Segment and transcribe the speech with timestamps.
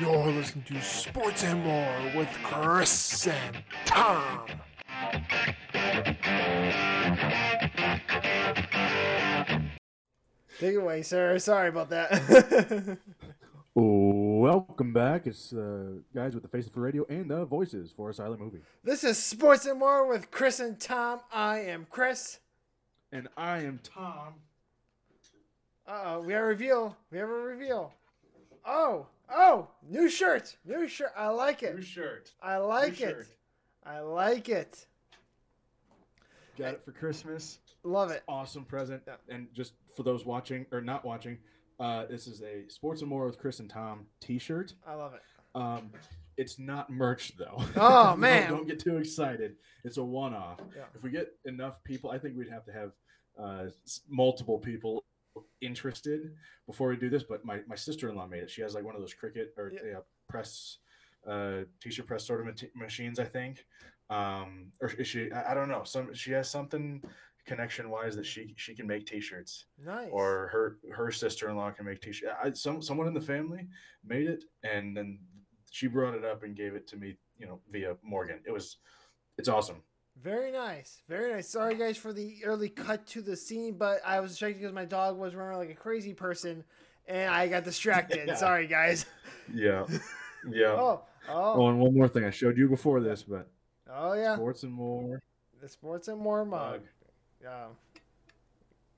[0.00, 4.46] You're listening to Sports and More with Chris and Tom.
[10.58, 11.38] Take it away, sir.
[11.38, 12.98] Sorry about that.
[13.74, 15.26] Welcome back.
[15.26, 18.60] It's uh, guys with the Faces for Radio and the Voices for a Silent Movie.
[18.82, 21.20] this is Sports and More with Chris and Tom.
[21.30, 22.38] I am Chris.
[23.12, 24.34] And I am Tom.
[25.86, 26.96] Uh oh, we have a reveal.
[27.10, 27.92] We have a reveal.
[28.64, 30.56] Oh, oh, new shirt.
[30.64, 31.12] New shirt.
[31.16, 31.74] I like it.
[31.76, 32.32] New shirt.
[32.42, 33.10] I like New it.
[33.10, 33.26] shirt.
[33.84, 34.86] I like it.
[36.58, 37.58] Got it for Christmas.
[37.84, 38.22] Love it.
[38.28, 39.02] Awesome present.
[39.06, 39.14] Yeah.
[39.34, 41.38] And just for those watching or not watching,
[41.78, 44.74] uh, this is a Sports and More with Chris and Tom T-shirt.
[44.86, 45.22] I love it.
[45.54, 45.90] Um,
[46.36, 47.56] it's not merch though.
[47.58, 47.64] Oh,
[48.10, 48.50] Don't- man.
[48.50, 49.56] don't, get too excited.
[49.84, 50.60] It's a one-off.
[50.76, 50.82] Yeah.
[50.94, 52.92] If we get enough people, I think we'd have to have
[53.38, 53.70] uh,
[54.08, 55.04] multiple people
[55.60, 56.32] interested
[56.66, 57.22] before we do this.
[57.22, 58.50] But my, my sister-in-law made it.
[58.50, 59.80] She has like one of those Cricut or Yeah.
[59.84, 60.78] yeah, press
[61.26, 63.64] uh, t-shirt press sort of machines, I think.
[64.08, 65.30] Um, or is she?
[65.32, 65.84] I, I don't know.
[65.84, 67.02] Some she has something
[67.46, 70.08] connection-wise that she she can make t-shirts Nice.
[70.12, 72.32] or her her sister-in-law can make t-shirts.
[72.42, 73.68] I, some someone in the family
[74.04, 75.18] made it, and then
[75.70, 78.40] she brought it up and gave it to me, you know, via Morgan.
[78.44, 78.78] It was,
[79.38, 79.82] it's awesome.
[80.22, 81.02] Very nice.
[81.08, 81.48] Very nice.
[81.48, 84.84] Sorry, guys, for the early cut to the scene, but I was distracted because my
[84.84, 86.62] dog was running like a crazy person,
[87.06, 88.24] and I got distracted.
[88.28, 88.34] Yeah.
[88.34, 89.06] Sorry, guys.
[89.52, 89.86] Yeah,
[90.50, 90.66] yeah.
[90.68, 93.46] Oh, Oh, oh, and one more thing I showed you before this, but
[93.88, 94.34] oh, yeah.
[94.34, 95.22] sports and more.
[95.60, 96.80] The Sports and More mug.
[97.42, 97.66] Yeah.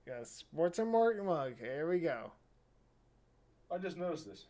[0.07, 1.55] Yeah, Sports and More mug.
[1.61, 2.31] Here we go.
[3.71, 4.47] I just noticed this.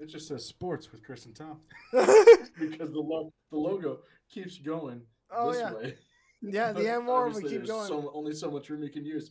[0.00, 1.60] It just says sports with Chris and Tom
[1.92, 5.72] because the lo- the logo keeps going Oh, this yeah.
[5.72, 5.94] way.
[6.42, 7.88] Yeah, the But M more we keep going.
[7.88, 9.30] So, only so much room you can use.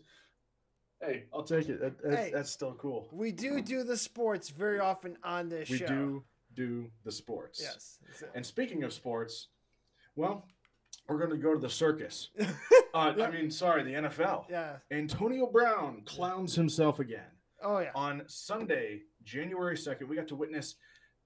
[1.00, 1.80] Hey, I'll take it.
[1.80, 2.32] That, that's, Hey.
[2.34, 3.08] that's still cool.
[3.12, 5.86] We do do the sports very often on this We show.
[5.88, 6.24] do
[6.56, 7.60] do the sports.
[7.62, 8.00] Yes.
[8.18, 9.50] So- And speaking of sports,
[10.16, 10.48] well,
[11.08, 12.30] we're going to go to the circus.
[12.96, 13.14] Uh.
[13.22, 14.46] I mean, sorry, the NFL.
[14.50, 14.78] yeah.
[14.90, 17.28] Antonio Brown clowns himself again.
[17.62, 17.92] Oh yeah.
[17.94, 20.76] On Sunday, January 2nd, we got to witness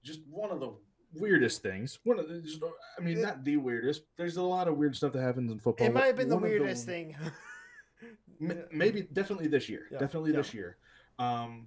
[0.02, 0.74] just one of the
[1.14, 1.98] weirdest things.
[2.04, 4.02] One of the, I mean, not the weirdest.
[4.16, 5.86] There's a lot of weird stuff that happens in football.
[5.86, 7.16] It might have been the weirdest thing.
[8.72, 10.36] Maybe definitely this year Yeah, definitely yeah.
[10.38, 10.76] this year
[11.18, 11.66] um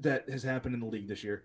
[0.00, 1.44] that has happened in the league this year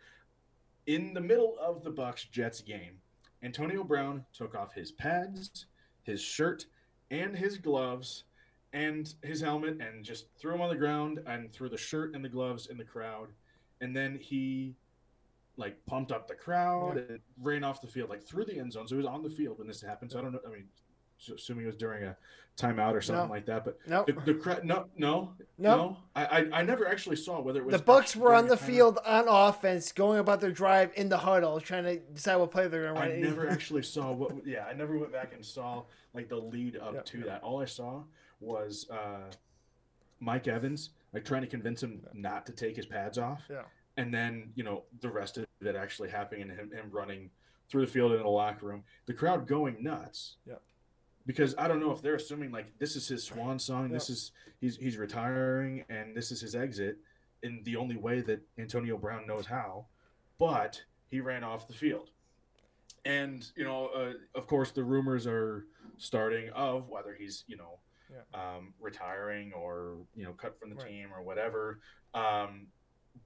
[0.87, 2.97] in the middle of the bucks jets game
[3.41, 5.67] antonio brown took off his pads
[6.03, 6.65] his shirt
[7.11, 8.25] and his gloves
[8.73, 12.25] and his helmet and just threw him on the ground and threw the shirt and
[12.25, 13.29] the gloves in the crowd
[13.79, 14.75] and then he
[15.57, 18.87] like pumped up the crowd and ran off the field like through the end zone
[18.87, 20.65] so he was on the field when this happened so i don't know i mean
[21.33, 22.17] assuming it was during a
[22.57, 23.31] timeout or something No.
[23.33, 24.07] like that but Nope.
[24.07, 25.77] the, the cra- no, no, No.
[25.77, 25.97] no.
[26.15, 28.99] I, I, I never actually saw whether it was The Bucks were on the field
[29.05, 32.83] on offense, going about their drive in the huddle, trying to decide what play they're
[32.83, 33.11] going to run.
[33.11, 34.45] I never actually saw what.
[34.45, 37.25] Yeah, I never went back and saw like the lead up Yeah, to yeah.
[37.25, 37.41] that.
[37.43, 38.03] All I saw
[38.39, 39.31] was uh,
[40.19, 43.61] Mike Evans like trying to convince him not to take his pads off, Yeah.
[43.97, 47.29] And then you know the rest of it actually happening and him, him running
[47.69, 50.37] through the field into the locker room, the crowd going nuts.
[50.45, 50.55] Yeah.
[51.25, 54.31] Because I don't know if they're assuming like this is his swan song, this is
[54.59, 56.97] he's he's retiring, and this is his exit
[57.43, 59.85] in the only way that Antonio Brown knows how,
[60.37, 62.09] but he ran off the field.
[63.05, 65.65] And you know, uh, of course, the rumors are
[65.97, 67.79] starting of whether he's you know
[68.33, 70.87] um, retiring or you know cut from the Right.
[70.89, 71.79] team or whatever.
[72.13, 72.67] Um,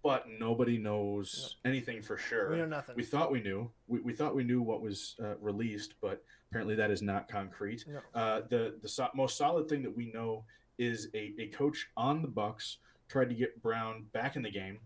[0.04, 2.52] but nobody knows anything for sure.
[2.52, 2.96] We know nothing.
[2.96, 3.70] We thought we knew.
[3.88, 7.86] We, we thought we knew what was uh, released, but apparently that is not concrete.
[7.88, 8.00] No.
[8.20, 10.44] Uh, the the so- most solid thing that we know
[10.78, 12.78] is a, a coach on the Bucks
[13.10, 14.80] tried to get Brown back in the game.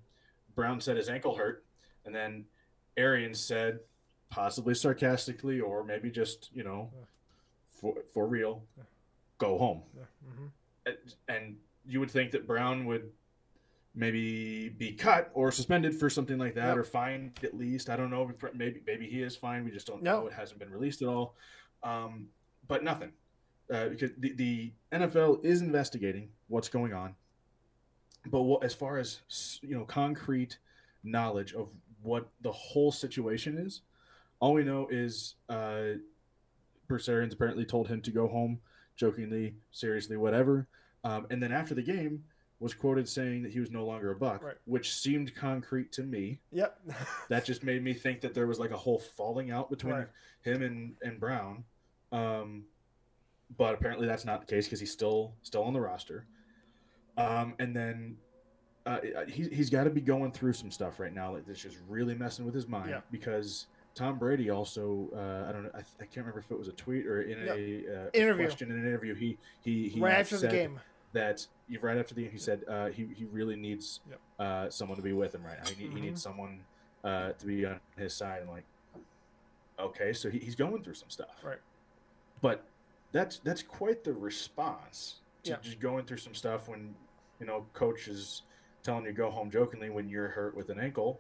[0.55, 1.65] Brown said his ankle hurt,
[2.05, 2.45] and then
[2.97, 3.79] Arians said,
[4.29, 6.89] possibly sarcastically or maybe just you know,
[7.79, 8.63] for for real,
[9.37, 9.81] go home.
[9.97, 10.49] Yeah, mhm.
[10.85, 10.97] And-
[11.27, 13.11] And you would think that Brown would
[13.93, 16.77] maybe be cut or suspended for something like that Yep.
[16.77, 17.89] or fined at least.
[17.89, 18.31] I don't know.
[18.53, 19.65] Maybe maybe he is fined.
[19.65, 20.21] We just don't No.
[20.21, 20.27] know.
[20.27, 21.35] It hasn't been released at all.
[21.83, 22.27] Um,
[22.67, 23.11] but nothing.
[23.71, 27.15] Uh, because the, the NFL is investigating what's going on.
[28.27, 29.21] But what, as far as
[29.61, 30.57] you know, concrete
[31.03, 31.69] knowledge of
[32.01, 33.81] what the whole situation is,
[34.39, 35.93] all we know is uh,
[36.87, 38.59] Bruce Arians apparently told him to go home,
[38.95, 40.67] jokingly, seriously, whatever.
[41.03, 42.25] Um, and then after the game,
[42.61, 44.55] was quoted saying that he was no longer a buck, Right.
[44.65, 46.39] which seemed concrete to me.
[46.51, 46.79] Yep.
[47.29, 50.07] That just made me think that there was like a whole falling out between Right.
[50.43, 51.63] him and and Brown.
[52.11, 52.65] Um,
[53.57, 56.25] but apparently that's not the case because he's still still on the roster.
[57.17, 58.17] Um, and then
[58.85, 61.77] uh, he, he's got to be going through some stuff right now like that's just
[61.89, 63.01] really messing with his mind Yeah.
[63.11, 66.67] because Tom Brady also uh, I don't know I, I can't remember if it was
[66.67, 67.57] a tweet or in Yep.
[67.57, 68.45] a uh, Interview.
[68.45, 70.79] question in an interview he he, he right after the said game.
[71.13, 74.19] That you've right after the he said uh, he he really needs Yep.
[74.39, 76.61] uh, someone to be with him right now he, need, he needs someone
[77.03, 78.63] uh, to be on his side and like
[79.79, 81.57] okay so he, he's going through some stuff Right.
[82.41, 82.65] but
[83.11, 85.57] that's that's quite the response to Yeah.
[85.61, 86.95] just going through some stuff when
[87.39, 88.43] you know coach is
[88.83, 91.19] telling you go home jokingly when you're hurt with an ankle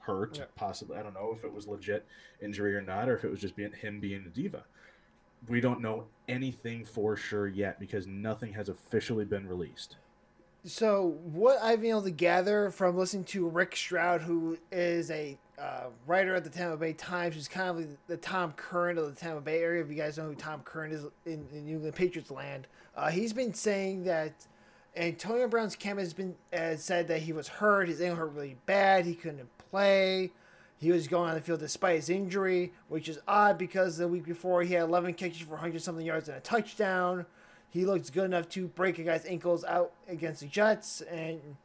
[0.00, 0.44] hurt Yeah.
[0.56, 2.06] possibly i don't know if it was legit
[2.42, 4.64] injury or not or if it was just being him being a diva
[5.48, 9.96] we don't know anything for sure yet because nothing has officially been released
[10.64, 15.38] So what I've been able to gather from listening to Rick Stroud, who is a
[15.58, 19.18] uh, writer at the Tampa Bay Times, who's kind of the Tom Curran of the
[19.18, 19.82] Tampa Bay area.
[19.82, 22.66] If you guys know who Tom Curran is in, in New England Patriots land,
[22.96, 24.46] uh, he's been saying that
[24.96, 27.88] Antonio Brown's camp has been has said that he was hurt.
[27.88, 29.06] His ankle hurt really bad.
[29.06, 30.32] He couldn't play.
[30.80, 34.24] He was going on the field despite his injury, which is odd because the week
[34.24, 37.26] before he had 11 catches for 100 something yards and a touchdown.
[37.68, 41.56] He looked good enough to break a guy's ankles out against the Jets, and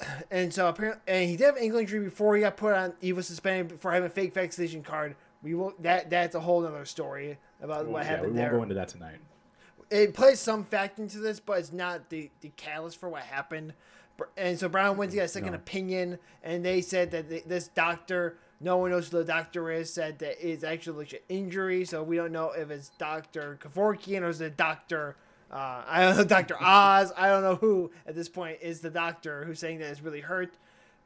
[0.30, 2.94] and so apparently, and he did have an ankle injury before he got put on.
[3.00, 5.14] He was suspended for having a fake vaccination card.
[5.42, 8.50] We will that that's a whole other story about Well, what yeah, happened we won't
[8.50, 9.18] there go into that tonight
[9.92, 13.74] it plays some fact into this, but it's not the, the catalyst for what happened.
[14.36, 15.56] And so Brown went to get a second No.
[15.56, 19.92] opinion, and they said that th- this doctor, no one knows who the doctor is,
[19.92, 21.84] said that it's actually legit injury.
[21.84, 25.16] So we don't know if it's Doctor Kevorkian or is it Doctor.
[25.50, 27.12] Uh, I don't know, Doctor Oz.
[27.16, 30.20] I don't know who at this point is the doctor who's saying that it's really
[30.20, 30.54] hurt.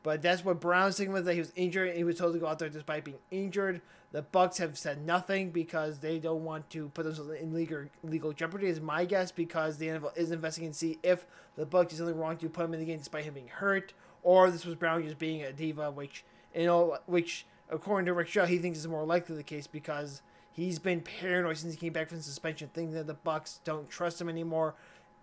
[0.05, 2.39] But that's what Brown's saying was that he was injured and he was told to
[2.39, 3.81] go out there despite being injured.
[4.12, 8.32] The Bucks have said nothing because they don't want to put themselves in legal legal
[8.32, 8.69] jeopardy.
[8.69, 11.26] Is my guess because the NFL is investigating to see if
[11.56, 13.93] the Bucks did something wrong to put him in the game despite him being hurt,
[14.23, 16.25] or this was Brown just being a diva, which
[16.55, 20.23] you know, which according to Rick Shaw, he thinks is more likely the case because
[20.52, 24.20] he's been paranoid since he came back from suspension, thinking that the Bucks don't trust
[24.20, 24.75] him anymore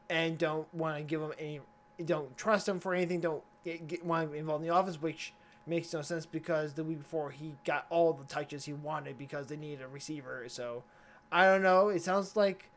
[0.10, 1.62] and don't want to give him any,
[2.06, 5.34] don't trust him for anything, don't get, get, want to involved in the office, which
[5.66, 9.48] makes no sense because the week before he got all the touches he wanted because
[9.48, 10.46] they needed a receiver.
[10.48, 10.84] So
[11.32, 11.90] I don't know.
[11.90, 12.70] It sounds like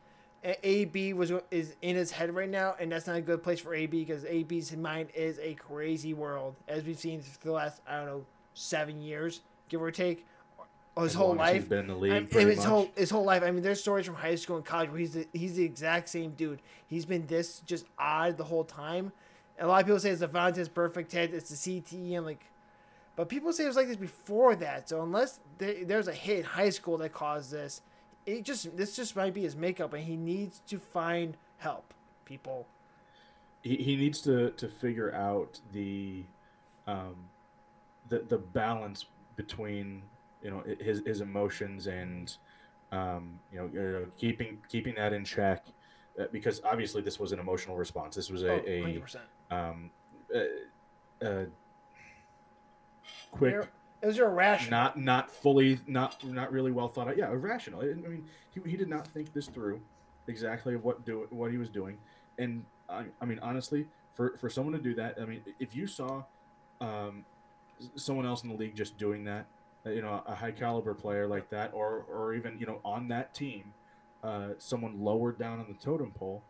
[0.43, 3.73] AB was is in his head right now, and that's not a good place for
[3.73, 7.97] AB because AB's mind is a crazy world as we've seen for the last I
[7.97, 10.25] don't know seven years, give or take,
[10.95, 11.69] or his As whole long as he's life.
[11.69, 12.65] been in the league I mean, his much.
[12.65, 13.43] whole his whole life.
[13.43, 16.07] I mean, there's stories from high school and college where he's the, he's the exact
[16.09, 16.59] same dude.
[16.87, 19.11] He's been this just odd the whole time.
[19.57, 21.33] And a lot of people say it's the Vontaze Burfict head.
[21.33, 22.15] It's the CTE.
[22.15, 22.45] I'm like,
[23.17, 24.87] but people say it was like this before that.
[24.87, 27.81] So unless there, there's a hit in high school that caused this,
[28.25, 31.93] it just this just might be his makeup, and he needs to find help.
[32.25, 32.67] People.
[33.63, 36.23] he, he needs to to figure out the
[36.85, 37.15] um
[38.09, 39.05] the the balance
[39.35, 40.01] between
[40.43, 42.35] you know his his emotions and
[42.91, 45.65] um you know, uh, keeping keeping that in check
[46.19, 49.17] uh, because obviously this was an emotional response this was a, Oh, a 100%.
[49.51, 49.89] um
[50.35, 51.45] uh, uh,
[53.31, 53.69] quick.
[54.01, 54.71] It was irrational.
[54.71, 57.17] not not fully not not really well thought out.
[57.17, 57.81] Yeah irrational.
[57.81, 59.81] I I mean he, he did not think this through
[60.27, 61.97] exactly what do what he was doing.
[62.37, 65.87] And i, I mean honestly for for someone to do that i mean if you
[65.87, 66.23] saw
[66.81, 67.25] um
[67.95, 69.45] someone else in the league just doing that
[69.85, 73.07] uh, you know a high caliber player like that or or even you know on
[73.07, 73.73] that team
[74.23, 76.41] uh someone lower down on the totem pole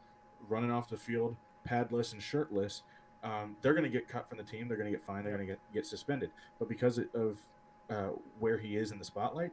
[0.47, 1.35] running off the field
[1.67, 2.83] padless and shirtless
[3.27, 4.67] um, they're going to get cut from the team.
[4.67, 5.25] They're going to get fined.
[5.25, 6.31] They're going to get get suspended.
[6.59, 7.37] But because of
[7.89, 9.51] uh, where he is in the spotlight,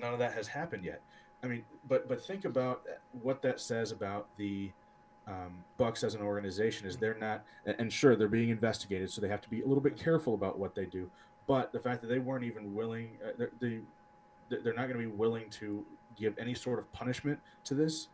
[0.00, 1.00] none of that has happened yet.
[1.42, 2.82] I mean, but but think about
[3.22, 4.72] what that says about the
[5.28, 6.86] um, Bucks as an organization.
[6.86, 9.82] Is they're not, and- sure they're being investigated, so they have to be a little
[9.82, 11.08] bit careful about what they do.
[11.46, 13.80] But the fact that they weren't even willing, uh, they
[14.48, 15.84] they're not going to be willing to
[16.16, 18.08] give any sort of punishment to this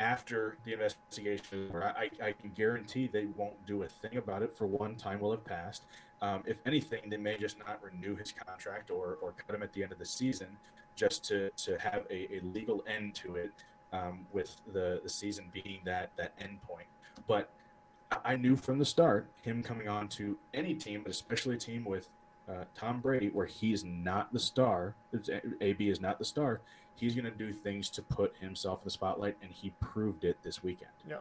[0.00, 1.70] after the investigation.
[1.74, 5.30] I, I can guarantee they won't do a thing about it for one time will
[5.30, 5.84] have passed.
[6.22, 9.72] Um, if anything, they may just not renew his contract or, or cut him at
[9.72, 10.48] the end of the season
[10.94, 13.52] just to, to have a, a legal end to it
[13.92, 16.86] um, with the, the season being that, that end point.
[17.26, 17.50] But
[18.10, 21.58] I- I knew from the start him coming on to any team, but especially a
[21.58, 22.08] team with
[22.48, 24.94] uh, Tom Brady, where he's not the star,
[25.60, 26.60] AB is not the star,
[26.96, 30.36] he's going to do things to put himself in the spotlight, and he proved it
[30.42, 30.90] this weekend.
[31.08, 31.18] Yeah.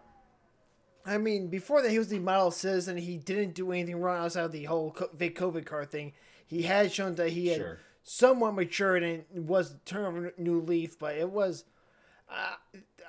[1.05, 2.97] I mean, before that, he was the model citizen.
[2.97, 6.13] He didn't do anything wrong outside of the whole fake COVID card thing.
[6.47, 7.79] He had shown that he had Sure.
[8.03, 11.65] somewhat matured and was turn over a new leaf, but it was.
[12.27, 12.55] Uh,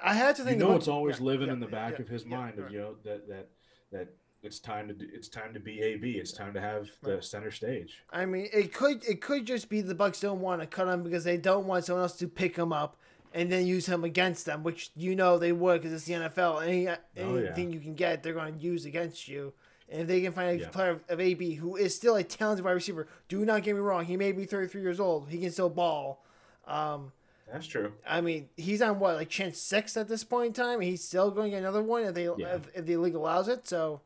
[0.02, 0.60] I had to think.
[0.60, 2.70] You know, it's always yeah, living yeah, in the back yeah, of his mind of
[2.70, 3.48] you know that that
[3.92, 4.08] that
[4.46, 6.12] it's time to do, it's time to be AB.
[6.12, 8.02] It's time to have the center stage.
[8.10, 11.02] I mean, it could it could just be the Bucks don't want to cut him
[11.02, 12.96] because they don't want someone else to pick him up
[13.34, 16.62] and then use him against them, which you know they would because it's the NFL.
[16.66, 19.52] Any Oh, anything you can get, they're going to use against you.
[19.88, 20.68] And if they can find a Yeah.
[20.70, 23.80] player of, of AB who is still a talented wide receiver, do not get me
[23.80, 26.24] wrong, he may be 33 years old, he can still ball.
[26.66, 27.12] Um,
[27.52, 27.92] That's true.
[28.04, 30.80] I mean, he's on what like chance six at this point in time.
[30.80, 32.56] He's still going to get another one if they Yeah.
[32.56, 33.68] if, if the league allows it.
[33.68, 34.00] So,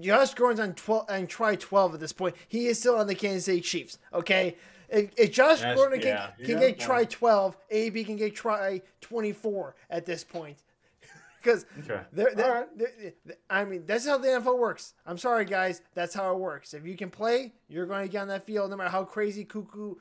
[0.00, 2.34] Josh Gordon's on twelve and try twelve at this point.
[2.48, 3.98] He is still on the Kansas City Chiefs.
[4.14, 4.56] Okay,
[4.88, 8.34] if, if Josh That's- Gordon can, yeah, can yeah, get try twelve, AB can get
[8.34, 10.58] try twenty four at this point.
[11.42, 12.02] Because Okay.
[12.12, 12.78] they're, they're, All right.
[12.78, 13.14] they're-
[13.48, 14.92] I mean, that's how the NFL works.
[15.06, 15.80] I'm sorry, guys.
[15.94, 16.74] That's how it works.
[16.74, 19.46] If you can play, you're going to get on that field, no matter how crazy,
[19.46, 19.94] cuckoo,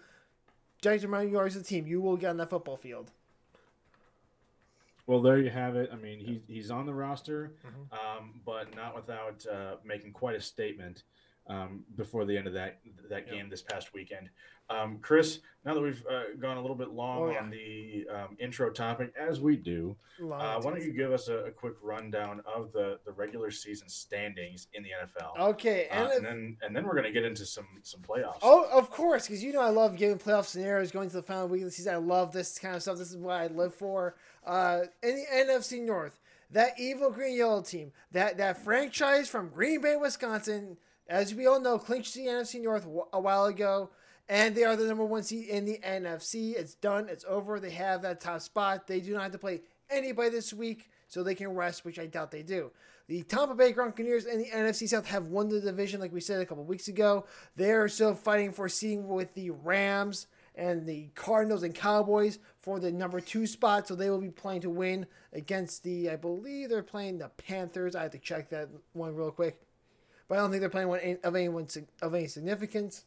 [0.81, 1.87] giant amount of yards of the team.
[1.87, 3.11] You will get on that football field.
[5.09, 5.89] Well, there you have it.
[5.91, 8.17] I mean, he's he's on the roster, Mm-hmm.
[8.19, 11.01] um, but not without uh, making quite a statement
[11.47, 13.33] um, before the end of that that Yeah.
[13.33, 14.29] game this past weekend.
[14.69, 17.39] Um, Chris, now that we've uh, gone a little bit long Oh, yeah.
[17.39, 21.45] on the um, intro topic, as we do, uh, why don't you give us a,
[21.45, 25.39] a quick rundown of the, the regular season standings in the NFL?
[25.51, 28.39] Okay, Uh, and, and then and then we're gonna get into some some playoffs.
[28.41, 31.47] oh, of course, because you know I love giving playoff scenarios, going to the final
[31.47, 31.93] week of the season.
[31.93, 32.97] I love this kind of stuff.
[32.97, 34.15] This is what I live for.
[34.45, 36.19] Uh, in the NFC North,
[36.51, 41.59] that evil green yellow team, that that franchise from Green Bay, Wisconsin, as we all
[41.59, 43.89] know, clinched the NFC North a while ago.
[44.29, 46.55] And they are the number one seed in the NFC.
[46.55, 47.09] It's done.
[47.09, 47.59] It's over.
[47.59, 48.85] They have that top spot.
[48.85, 52.05] They do not have to play anybody this week, so they can rest, which I
[52.05, 52.71] doubt they do.
[53.07, 56.41] The Tampa Bay Buccaneers and the NFC South have won the division, like we said
[56.41, 57.25] a couple weeks ago.
[57.55, 62.79] They are still fighting for seeding with the Rams and the Cardinals and Cowboys for
[62.79, 63.87] the number two spot.
[63.87, 67.95] So they will be playing to win against the, I believe they're playing the Panthers.
[67.95, 69.59] I have to check that one real quick,
[70.27, 71.67] but I don't think they're playing one of anyone
[72.03, 73.05] of any significance.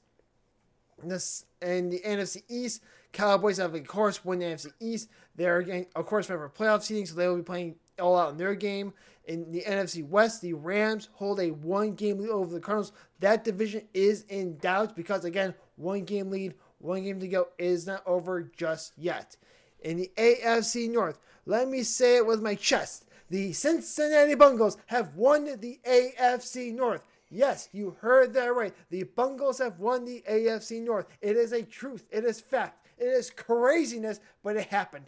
[1.04, 2.82] This and the NFC East,
[3.12, 5.08] Cowboys have of course won the NFC East.
[5.36, 8.38] They're again, of course, member playoff seeding, so they will be playing all out in
[8.38, 8.92] their game.
[9.26, 12.92] In the NFC West, the Rams hold a one game lead over the Cardinals.
[13.20, 17.86] That division is in doubt because again, one game lead, one game to go is
[17.86, 19.36] not over just yet.
[19.80, 23.04] In the AFC North, let me say it with my chest.
[23.30, 27.02] The Cincinnati Bungles have won the AFC North.
[27.32, 28.74] Yes, you heard that right.
[28.90, 31.06] The Bungles have won the AFC North.
[31.22, 32.06] It is a truth.
[32.10, 32.86] It is fact.
[32.98, 35.06] It is craziness, but it happened.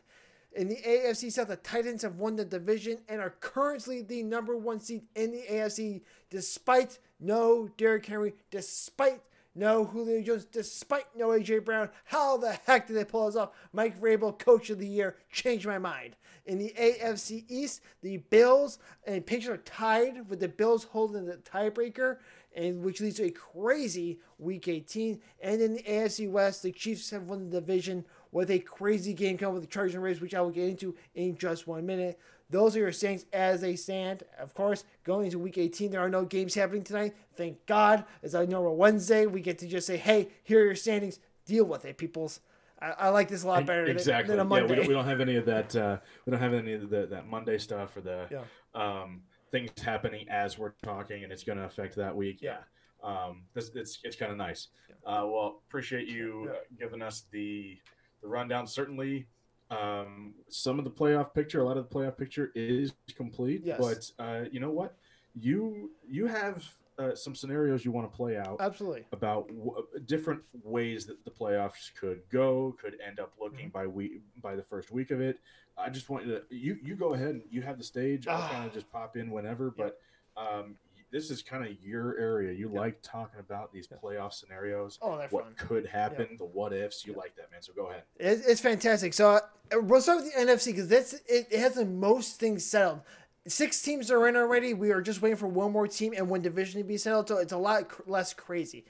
[0.56, 4.56] In the AFC South, the Titans have won the division and are currently the number
[4.56, 6.00] one seed in the AFC,
[6.30, 9.20] despite no Derrick Henry, despite
[9.54, 11.88] no Julio Jones, despite no AJ Brown.
[12.04, 13.50] How the heck did they pull this off?
[13.72, 16.16] Mike Vrabel, Coach of the Year, changed my mind.
[16.46, 21.36] In the AFC East, the Bills and Patriots are tied with the Bills holding the
[21.38, 22.18] tiebreaker,
[22.54, 25.20] and which leads to a crazy Week 18.
[25.42, 29.38] And in the AFC West, the Chiefs have won the division with a crazy game
[29.38, 32.18] coming with the Chargers and Raiders, which I will get into in just one minute.
[32.50, 34.22] Those are your standings as they stand.
[34.38, 37.14] Of course, going into Week 18, there are no games happening tonight.
[37.36, 38.04] Thank God.
[38.22, 41.18] As I know, on Wednesday, we get to just say, "Hey, here are your standings.
[41.46, 42.40] Deal with it, peoples."
[42.80, 44.36] I, I like this a lot better than- exactly.
[44.36, 44.74] than, a yeah, we Monday.
[44.76, 45.74] don't, we don't have any of that.
[45.74, 48.42] Uh, we don't have any of the, that Monday stuff or the Yeah.
[48.74, 52.40] um, things happening as we're talking, and it's going to affect that week.
[52.42, 52.58] Yeah.
[53.02, 54.68] Um, this, it's it's kind of nice.
[55.06, 56.58] Uh, well, appreciate you Yeah.
[56.78, 57.78] giving us the
[58.22, 58.66] the rundown.
[58.66, 59.26] Certainly,
[59.70, 63.62] um, some of the playoff picture, a lot of the playoff picture is complete.
[63.64, 63.78] Yes.
[64.18, 64.96] But uh, you know what?
[65.38, 66.64] You you have
[66.98, 69.04] uh, some scenarios you want to play out Absolutely.
[69.12, 74.20] about w- different ways that the playoffs could go, could end up looking by week
[74.40, 75.40] by the first week of it.
[75.76, 78.28] I just want you to you you go ahead and you have the stage.
[78.28, 78.48] I'll Ah.
[78.48, 79.98] kind of just pop in whenever, but
[80.36, 80.76] um,
[81.10, 82.52] this is kind of your area.
[82.52, 83.98] You like talking about these Yeah.
[84.02, 85.54] playoff scenarios, Oh, they're what fun.
[85.56, 87.06] could happen, the what ifs.
[87.06, 87.62] You like that, man.
[87.62, 88.02] So go ahead.
[88.18, 89.14] It, it's fantastic.
[89.14, 89.40] So uh,
[89.72, 93.00] we'll start with the NFC because that's it, it has the most things settled.
[93.46, 94.72] Six teams are in already.
[94.74, 97.28] We are just waiting for one more team and one division to be settled.
[97.28, 98.84] So it's a lot cr- less crazy.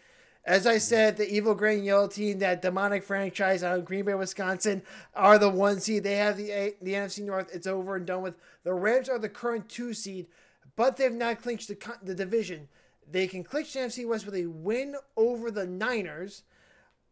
[0.47, 4.05] As I said, the evil green and yellow team, that demonic franchise out of Green
[4.05, 4.83] Bay, Wisconsin,
[5.15, 6.05] are the one seed.
[6.05, 7.49] They have the the NFC North.
[7.55, 8.35] It's over and done with.
[8.63, 10.27] The Rams are the current two seed,
[10.77, 12.69] but they've not clinched the the division.
[13.11, 16.43] They can clinch the NFC West with a win over the Niners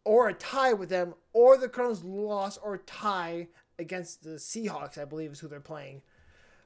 [0.04, 5.04] or a tie with them, or the Cardinals loss or tie against the Seahawks, I
[5.04, 6.02] believe is who they're playing.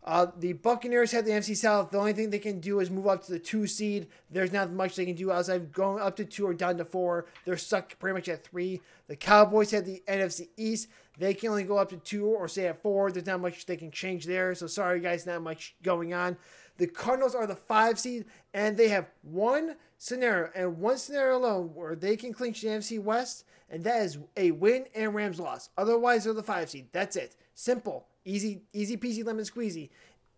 [0.04, 1.90] Uh, the Buccaneers have the NFC South.
[1.90, 4.06] The only thing they can do is move up to the two seed.
[4.30, 6.84] There's not much they can do outside of going up to two or down to
[6.84, 7.26] four.
[7.44, 8.80] They're stuck pretty much at three.
[9.08, 10.88] The Cowboys have the NFC East.
[11.18, 13.10] They can only go up to two or stay at four.
[13.10, 14.54] There's not much they can change there.
[14.54, 16.36] So sorry, guys, not much going on.
[16.78, 21.74] The Cardinals are the five seed, and they have one scenario and one scenario alone
[21.74, 25.70] where they can clinch the NFC West, and that is a win and Rams loss.
[25.78, 26.88] Otherwise, they're the five seed.
[26.92, 27.36] That's it.
[27.54, 28.06] Simple.
[28.24, 29.90] Easy, easy peasy lemon squeezy.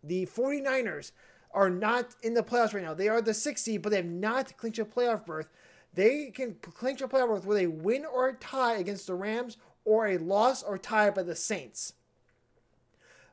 [0.04, 1.12] The 49ers
[1.52, 2.94] are not in the playoffs right now.
[2.94, 5.48] They are the sixth seed, but they have not clinched a playoff berth.
[5.94, 9.56] They can clinch a playoff berth with a win or a tie against the Rams
[9.84, 11.94] or a loss or tie by the Saints.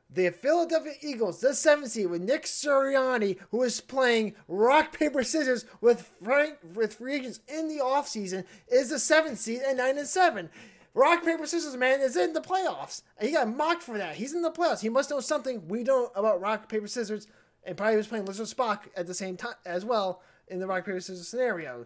[0.08, 5.64] The Philadelphia Eagles, the seventh seed, with Nick Sirianni, who is playing rock, paper, scissors
[5.80, 10.06] with Frank with free agents in the offseason, is the seventh seed at nine and
[10.06, 10.48] seven.
[10.94, 13.02] Rock, paper, scissors, man, is in the playoffs.
[13.20, 14.16] He got mocked for that.
[14.16, 14.80] He's in the playoffs.
[14.80, 17.26] He must know something we don't about rock, paper, scissors.
[17.64, 20.86] And probably was playing Lizard Spock at the same time as well in the rock,
[20.86, 21.84] paper, scissors scenario.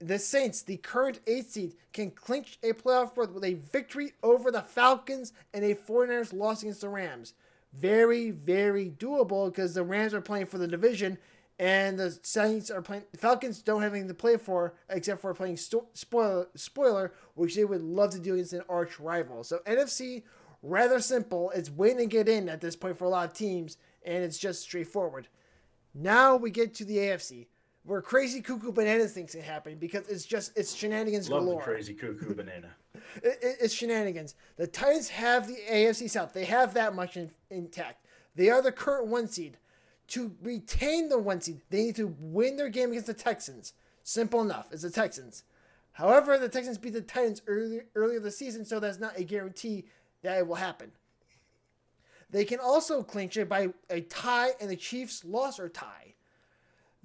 [0.00, 4.50] The Saints, the current eighth seed, can clinch a playoff berth with a victory over
[4.50, 7.32] the Falcons and a 49ers loss against the Rams.
[7.78, 11.18] Very, very doable because the Rams are playing for the division
[11.58, 13.04] and the Saints are playing.
[13.12, 17.54] The Falcons don't have anything to play for except for playing sto- spoiler, spoiler, which
[17.54, 19.44] they would love to do against an arch rival.
[19.44, 20.24] So NFC,
[20.62, 21.50] rather simple.
[21.50, 24.38] It's win and get in at this point for a lot of teams, and it's
[24.38, 25.28] just straightforward.
[25.94, 27.46] Now we get to the AFC,
[27.84, 31.60] where crazy cuckoo banana things can happen because it's just it's shenanigans Love galore.
[31.60, 32.70] the crazy cuckoo banana.
[33.22, 34.34] It, it, it's shenanigans.
[34.56, 36.32] The Titans have the AFC South.
[36.32, 38.06] They have that much in, intact.
[38.34, 39.56] They are the current one seed.
[40.08, 43.72] To retain the one seed, they need to win their game against the Texans.
[44.02, 44.68] Simple enough.
[44.72, 45.44] It's the Texans.
[45.92, 49.84] However, the Texans beat the Titans earlier earlier this season, so that's not a guarantee
[50.22, 50.90] that it will happen.
[52.30, 56.14] They can also clinch it by a tie and the Chiefs loss or tie.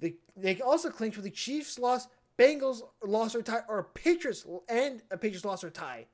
[0.00, 4.46] They, they can also clinch with the Chiefs loss, Bengals loss or tie, or Patriots
[4.68, 6.06] and a Patriots loss or tie.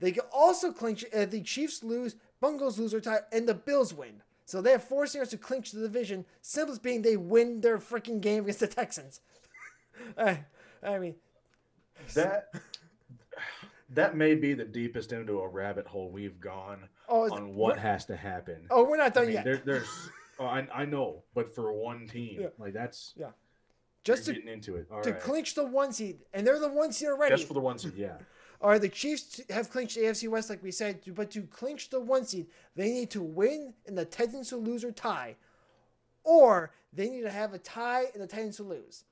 [0.00, 3.54] They can also clinch if uh, the Chiefs lose, Bengals lose or tie, and the
[3.54, 4.22] Bills win.
[4.44, 6.24] So they have four scenarios to clinch the division.
[6.40, 9.20] Simplest being they win their freaking game against the Texans.
[10.18, 10.44] I,
[10.82, 11.16] I mean,
[12.14, 12.48] That
[13.90, 18.04] that may be the deepest into a rabbit hole we've gone oh, on what has
[18.06, 18.66] to happen.
[18.70, 19.44] oh, we're not I done mean, yet.
[19.44, 22.48] there, there's, oh, I, I know, but for one team, Yeah.
[22.58, 23.30] like that's yeah.
[24.04, 24.86] Just to, getting into it.
[24.90, 25.20] All to right.
[25.20, 27.34] clinch the one seed, and they're the one seed already.
[27.36, 28.16] Just for the one seed, yeah.
[28.60, 32.00] All right, the Chiefs have clinched AFC West, like we said, but to clinch the
[32.00, 35.36] one seed, they need to win and the Titans to lose or tie,
[36.24, 39.04] or they need to have a tie and the Titans to lose.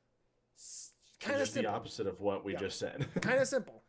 [1.20, 2.58] Kind of the opposite of what we Yeah.
[2.60, 3.06] just said.
[3.20, 3.82] Kind of simple.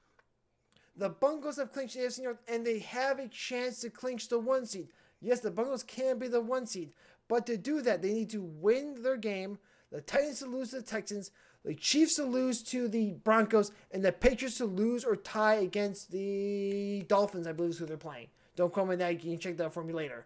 [0.96, 4.40] The Bungles have clinched the AFC North, and they have a chance to clinch the
[4.40, 4.90] one seed.
[5.22, 6.92] Yes, the Bungles can be the one seed,
[7.28, 9.58] but to do that, they need to win their game.
[9.92, 11.32] The Titans to lose to the Texans,
[11.64, 16.12] the Chiefs to lose to the Broncos, and the Patriots to lose or tie against
[16.12, 17.48] the Dolphins.
[17.48, 18.28] I believe is who they're playing.
[18.56, 19.24] Don't quote me on that.
[19.24, 20.26] You can check that for me later.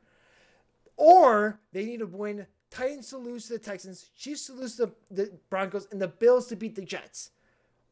[0.98, 4.88] Or they need to win Titans to lose to the Texans, Chiefs to lose to
[4.88, 7.32] the, the Broncos, and the Bills to beat the Jets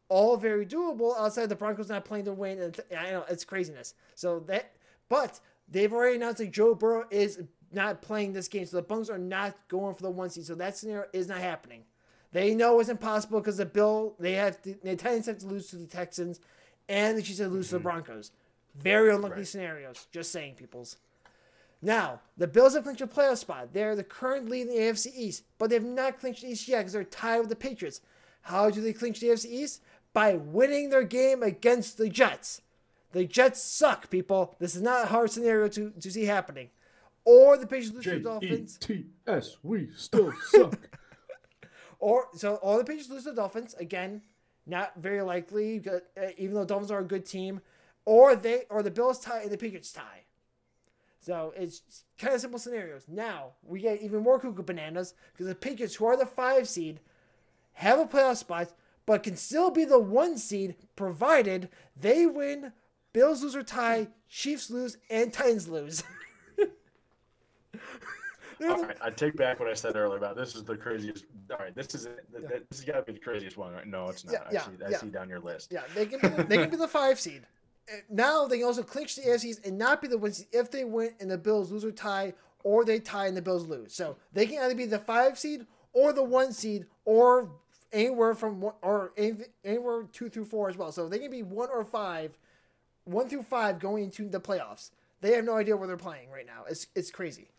[0.09, 2.59] all very doable outside the Broncos not playing to win.
[2.59, 3.93] And I know it's craziness.
[4.15, 4.73] So that,
[5.07, 8.65] but they've already announced that Joe Burrow is not playing this game.
[8.65, 10.45] So the Bucks are not going for the one seed.
[10.45, 11.83] So that scenario is not happening.
[12.31, 15.67] They know it's impossible because the Bill they have to, the Titans have to lose
[15.69, 16.39] to the Texans,
[16.87, 17.83] and the Chiefs have to lose to the mm-hmm.
[17.83, 18.31] Broncos.
[18.75, 19.47] Very unlikely Right.
[19.47, 20.07] scenarios.
[20.11, 20.97] Just saying, peoples.
[21.81, 23.69] Now, the Bills have clinched a playoff spot.
[23.73, 26.79] They're the current lead in the AFC East, but they've not clinched the East yet
[26.79, 28.01] because they're tied with the Patriots.
[28.41, 29.81] How do they clinch the AFC East?
[30.11, 32.61] By winning their game against the Jets.
[33.11, 34.55] The Jets suck, people.
[34.59, 36.69] This is not a hard scenario to, to see happening.
[37.25, 38.77] Or the Patriots lose to the Dolphins.
[38.77, 39.57] T S.
[39.63, 40.77] We still suck.
[42.01, 44.21] Or so all the Patriots lose to the Dolphins again,
[44.65, 45.83] not very likely.
[45.85, 45.99] uh,
[46.37, 47.59] Even though Dolphins are a good team,
[48.05, 50.23] or they or the Bills tie and the Patriots tie.
[51.19, 51.81] So it's
[52.17, 53.03] kind of simple scenarios.
[53.09, 57.01] Now we get even more cuckoo bananas because the Patriots, who are the five seed,
[57.73, 58.71] have a playoff spot,
[59.05, 61.67] but can still be the one seed provided
[61.99, 62.71] they win,
[63.11, 66.01] Bills lose or tie, Chiefs lose, and Titans lose.
[68.61, 71.25] All right, I take back what I said earlier about this is the craziest.
[71.51, 73.87] All right, this is th- This has got to be the craziest one, right?
[73.87, 74.33] No, it's not.
[74.33, 74.97] Yeah, yeah, I see, I yeah.
[74.97, 75.71] see down your list.
[75.71, 77.43] Yeah, they can be the, they can be the five seed.
[77.91, 80.71] Uh, Now they can also clinch the AFCs and not be the one seed if
[80.71, 83.93] they win and the Bills lose or tie, or they tie and the Bills lose.
[83.93, 87.49] So they can either be the five seed or the one seed, or
[87.91, 89.11] anywhere from one, or
[89.63, 90.91] anywhere two through four as well.
[90.91, 92.37] So they can be one or five,
[93.05, 94.91] one through five going into the playoffs.
[95.21, 96.65] They have no idea where they're playing right now.
[96.69, 97.49] It's it's crazy.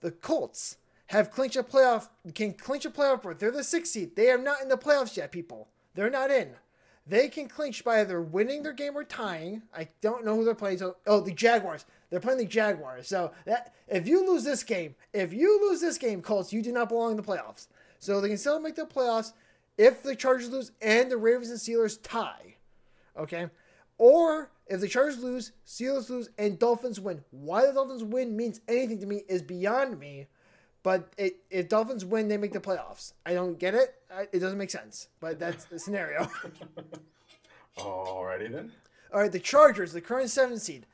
[0.00, 3.38] The Colts have clinched a playoff, can clinch a playoff berth.
[3.38, 4.16] They're the sixth seed.
[4.16, 5.68] They are not in the playoffs yet, people.
[5.94, 6.50] They're not in.
[7.06, 9.62] They can clinch by either winning their game or tying.
[9.74, 10.78] I don't know who they're playing.
[10.78, 11.86] So, oh, the Jaguars.
[12.10, 13.08] They're playing the Jaguars.
[13.08, 16.72] So that if you lose this game, if you lose this game, Colts, you do
[16.72, 17.68] not belong in the playoffs.
[17.98, 19.32] So they can still make the playoffs
[19.78, 22.56] if the Chargers lose and the Ravens and Steelers tie.
[23.16, 23.48] Okay?
[23.98, 27.22] Or if the Chargers lose, Steelers lose, and Dolphins win.
[27.30, 30.28] Why the Dolphins win means anything to me is beyond me.
[30.82, 33.12] But it, if Dolphins win, they make the playoffs.
[33.26, 33.94] I don't get it.
[34.14, 35.08] I, it doesn't make sense.
[35.20, 36.30] But that's the scenario.
[37.78, 38.72] Alrighty then.
[39.12, 40.86] All right, the Chargers, the current seven seed,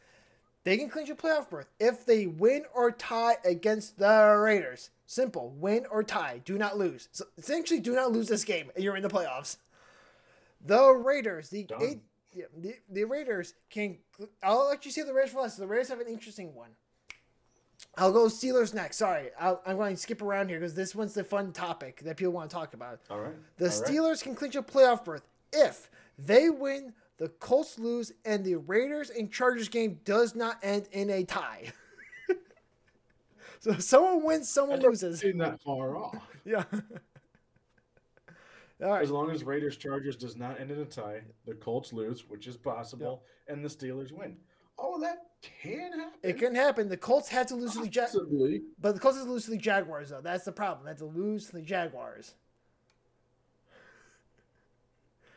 [0.62, 4.90] they can clinch a playoff berth if they win or tie against the Raiders.
[5.06, 7.08] Simple, win or tie, do not lose.
[7.12, 9.58] So essentially, do not lose this game, and you're in the playoffs.
[10.64, 11.82] The Raiders, the Done.
[11.82, 12.00] eight,
[12.34, 13.98] yeah, the, the Raiders can.
[14.42, 15.56] I'll let you see the Raiders for last.
[15.56, 16.70] The Raiders have an interesting one.
[17.96, 18.96] I'll go Steelers next.
[18.96, 22.16] Sorry, I'll, I'm going to skip around here because this one's the fun topic that
[22.16, 23.00] people want to talk about.
[23.10, 23.34] All right.
[23.56, 23.88] The All right.
[23.88, 29.10] Steelers can clinch a playoff berth if they win, the Colts lose, and the Raiders
[29.10, 31.72] and Chargers game does not end in a tie.
[33.60, 35.24] so someone wins, someone loses.
[35.24, 36.40] Ain't that far off.
[36.44, 36.64] Yeah.
[38.84, 39.02] All right.
[39.02, 42.46] As long as Raiders Chargers does not end in a tie, the Colts lose, which
[42.46, 44.36] is possible, and the Steelers win.
[44.78, 46.18] Oh, that can happen.
[46.22, 46.88] It can happen.
[46.88, 48.62] The Colts have to lose to the Jag, Possibly.
[48.80, 50.20] but the Colts have to lose to the Jaguars though.
[50.20, 50.84] That's the problem.
[50.84, 52.34] They have to lose to the Jaguars.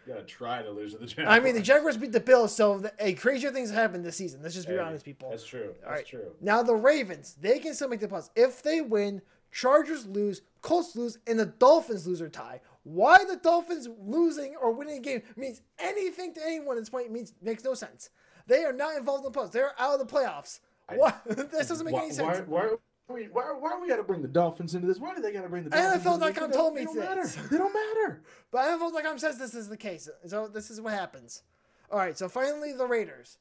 [0.05, 1.37] You gotta try to lose to the Jaguars.
[1.37, 4.41] I mean, the Jaguars beat the Bills, so the, hey, crazier things happened this season.
[4.41, 5.29] Let's just be Hey, honest, people.
[5.29, 5.73] That's true.
[5.79, 6.05] That's All right.
[6.05, 6.31] true.
[6.41, 9.21] Now the Ravens, they can still make the playoffs if they win.
[9.51, 12.61] Chargers lose, Colts lose, and the Dolphins lose or tie.
[12.87, 17.11] Why the Dolphins losing or winning a game means anything to anyone at this point
[17.11, 18.11] means makes no sense.
[18.47, 19.51] They are not involved in the playoffs.
[19.51, 20.61] They're out of the playoffs.
[20.95, 21.21] What?
[21.27, 22.47] this doesn't make why, any sense.
[22.47, 22.69] Why,
[23.07, 24.99] why, why, why, we got to bring the Dolphins into this?
[24.99, 26.05] Why do they got to bring the Dolphins?
[26.05, 26.29] into this?
[26.29, 27.35] NFL.com told me they don't this.
[27.35, 27.47] matter.
[27.49, 28.23] They don't matter.
[28.51, 30.07] But NFL.com says this is the case.
[30.25, 31.43] So this is what happens.
[31.91, 32.17] All right.
[32.17, 33.37] So finally, the Raiders.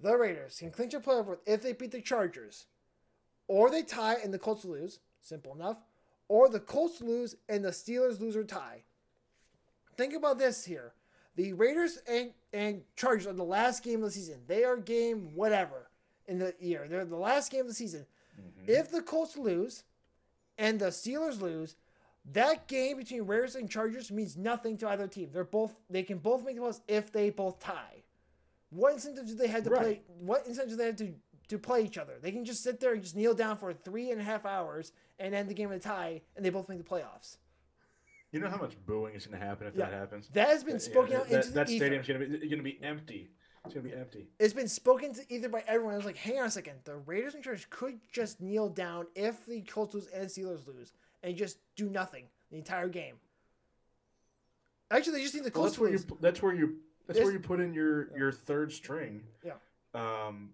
[0.00, 2.66] The Raiders can clinch a playoff berth if they beat the Chargers,
[3.48, 5.00] or they tie and the Colts lose.
[5.20, 5.78] Simple enough.
[6.28, 8.82] Or the Colts lose and the Steelers lose or tie.
[9.96, 10.92] Think about this here.
[11.36, 14.40] The Raiders and, and Chargers are the last game of the season.
[14.46, 15.88] They are game whatever
[16.26, 16.86] in the year.
[16.88, 18.06] They're the last game of the season.
[18.38, 18.70] Mm-hmm.
[18.70, 19.84] If the Colts lose
[20.58, 21.76] and the Steelers lose,
[22.32, 25.30] that game between Raiders and Chargers means nothing to either team.
[25.32, 28.02] They're both they can both make the playoffs if they both tie.
[28.70, 30.02] What incentive do they have to play?
[30.20, 31.14] What incentive do they have to
[31.48, 32.14] to play each other?
[32.20, 34.92] They can just sit there and just kneel down for three and a half hours
[35.18, 37.36] and end the game in a tie, and they both make the playoffs.
[38.30, 39.86] You know how much booing is going to happen if Yeah.
[39.86, 40.28] that happens.
[40.34, 42.58] That has been Yeah, spoken out that, into the that stadium's going to be going
[42.58, 43.30] to be empty.
[43.64, 44.28] It's going to be empty.
[44.38, 45.94] It's been spoken to either by everyone.
[45.94, 46.74] I was like, hang on a second.
[46.84, 50.92] The Raiders and Chargers could just kneel down if the Colts lose and Steelers lose
[51.22, 53.16] and just do nothing the entire game.
[54.90, 56.18] Actually, they just need the Well, Colts that's to where you.
[56.20, 56.76] That's where you.
[57.06, 59.22] That's where you put in your your third string.
[59.44, 59.54] Yeah.
[59.94, 60.50] Um,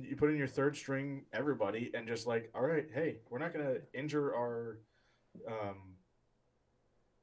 [0.00, 3.52] you put in your third string everybody and just like, all right, hey, we're not
[3.52, 4.78] gonna injure our,
[5.48, 5.94] um,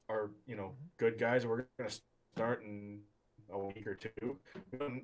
[0.09, 1.45] our you know good guys.
[1.45, 1.91] We're gonna
[2.35, 2.99] start in
[3.51, 4.37] a week or two.
[4.71, 5.03] We don't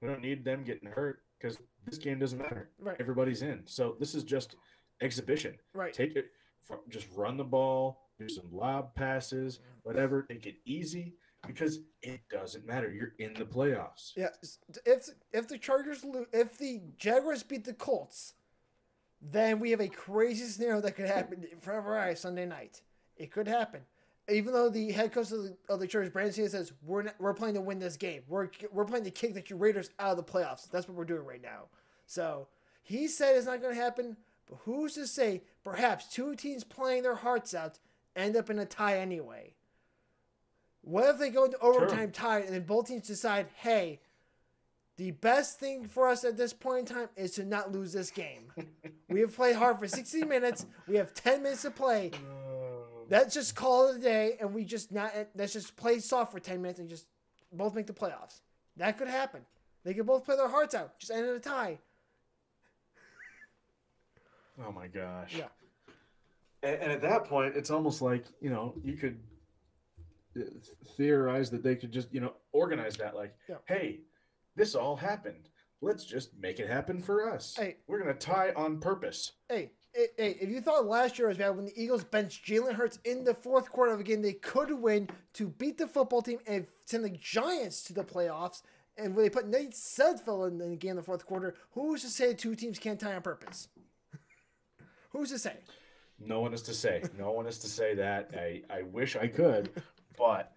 [0.00, 2.70] we don't need them getting hurt because this game doesn't matter.
[2.78, 2.96] Right.
[2.98, 3.62] Everybody's in.
[3.66, 4.56] So this is just
[5.00, 5.56] exhibition.
[5.74, 5.92] Right.
[5.92, 6.26] Take it,
[6.88, 10.22] just run the ball, do some lob passes, whatever.
[10.22, 11.14] Take it easy
[11.46, 12.90] because it doesn't matter.
[12.90, 14.12] You're in the playoffs.
[14.16, 14.28] Yeah,
[14.84, 18.34] if if the Chargers lose, if the Jaguars beat the Colts,
[19.20, 22.46] then we have a crazy scenario that could happen in front of our eyes Sunday
[22.46, 22.82] night.
[23.16, 23.80] It could happen,
[24.28, 27.34] even though the head coach of the, of the Chargers, Brandon says we're not, we're
[27.34, 28.22] playing to win this game.
[28.28, 30.70] We're we're playing to kick the Raiders out of the playoffs.
[30.70, 31.64] That's what we're doing right now.
[32.06, 32.48] So
[32.82, 34.16] he said it's not going to happen.
[34.48, 35.42] But who's to say?
[35.62, 37.78] Perhaps two teams playing their hearts out
[38.16, 39.54] end up in a tie anyway.
[40.82, 44.00] What if they go into overtime tied and then both teams decide, hey,
[44.96, 48.10] the best thing for us at this point in time is to not lose this
[48.10, 48.52] game.
[49.08, 50.66] we have played hard for 60 minutes.
[50.86, 52.10] We have 10 minutes to play.
[53.08, 56.38] Let's just call it a day and we just not let's just play soft for
[56.38, 57.06] 10 minutes and just
[57.52, 58.40] both make the playoffs.
[58.76, 59.40] That could happen.
[59.84, 60.98] They could both play their hearts out.
[60.98, 61.78] Just end in a tie.
[64.66, 65.34] Oh my gosh.
[65.36, 65.48] Yeah.
[66.62, 69.18] And, and at that point, it's almost like you know you could
[70.38, 70.42] uh,
[70.96, 73.56] theorize that they could just you know organize that like, Yeah.
[73.66, 74.00] hey,
[74.56, 75.48] this all happened.
[75.82, 77.56] Let's just make it happen for us.
[77.56, 77.76] Hey.
[77.86, 79.32] We're gonna tie on purpose.
[79.48, 82.74] Hey, hey, hey, if you thought last year was bad when the Eagles benched Jalen
[82.74, 86.20] Hurts in the fourth quarter of a game they could win to beat the football
[86.22, 88.60] team and send the Giants to the playoffs,
[88.98, 92.08] and when they put Nate Sudfeld in the game in the fourth quarter, who's to
[92.08, 93.68] say two teams can't tie on purpose?
[95.10, 95.56] Who's to say?
[96.18, 97.02] No one is to say.
[97.18, 98.30] No one is to say that.
[98.36, 99.70] I, I wish I could,
[100.20, 100.52] but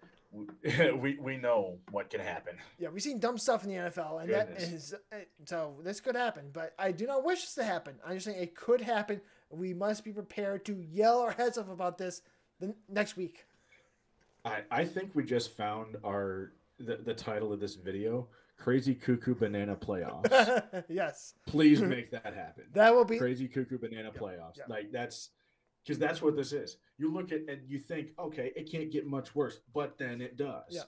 [1.00, 2.56] we we know what can happen.
[2.78, 4.72] Yeah, we've seen dumb stuff in the NFL, and that Goodness.
[4.72, 6.50] is uh, so this could happen.
[6.52, 7.94] But I do not wish this to happen.
[8.06, 9.20] I'm just saying it could happen.
[9.50, 12.22] We must be prepared to yell our heads off about this
[12.60, 13.46] the next week.
[14.44, 19.34] I, I think we just found our the, the title of this video crazy cuckoo
[19.34, 23.18] banana playoffs yes, please make that happen that will be.
[23.18, 24.64] crazy cuckoo banana playoffs yeah.
[24.68, 25.30] like that's
[25.84, 29.06] because that's what this is you look at and you think okay it can't get
[29.06, 30.82] much worse but then it does Yeah.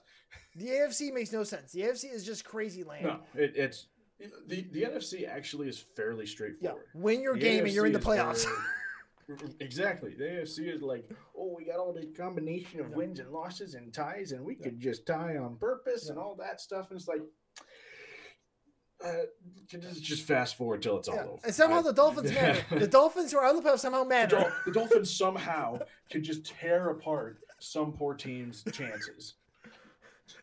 [0.55, 1.71] The AFC makes no sense.
[1.71, 3.05] The AFC is just crazy land.
[3.05, 3.87] no it, it's
[4.47, 6.83] the, the nfc actually is fairly straightforward.
[6.93, 8.45] Yeah, win your The game and you're in the playoffs.
[8.45, 8.57] very-
[9.59, 10.15] exactly.
[10.17, 13.93] The AFC is like, oh, we got all the combination of wins and losses and
[13.93, 16.89] ties, and we could just tie on purpose and all that stuff.
[16.91, 17.21] And it's like,
[19.05, 19.13] uh,
[19.67, 21.15] just just fast forward till it's Yeah.
[21.23, 21.41] all over.
[21.45, 22.63] And somehow I- the Dolphins matter.
[22.79, 24.27] The Dolphins who are on the playoffs somehow the.
[24.27, 25.79] Dol- the Dolphins somehow
[26.09, 29.35] can just tear apart some poor team's chances.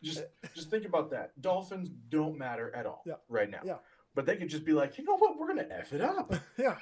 [0.01, 1.39] Just just think about that.
[1.41, 3.15] Dolphins don't matter at all Yeah.
[3.29, 3.59] right now.
[3.63, 3.75] Yeah.
[4.15, 6.75] But they could just be like, you know what, we're gonna f it up Yeah.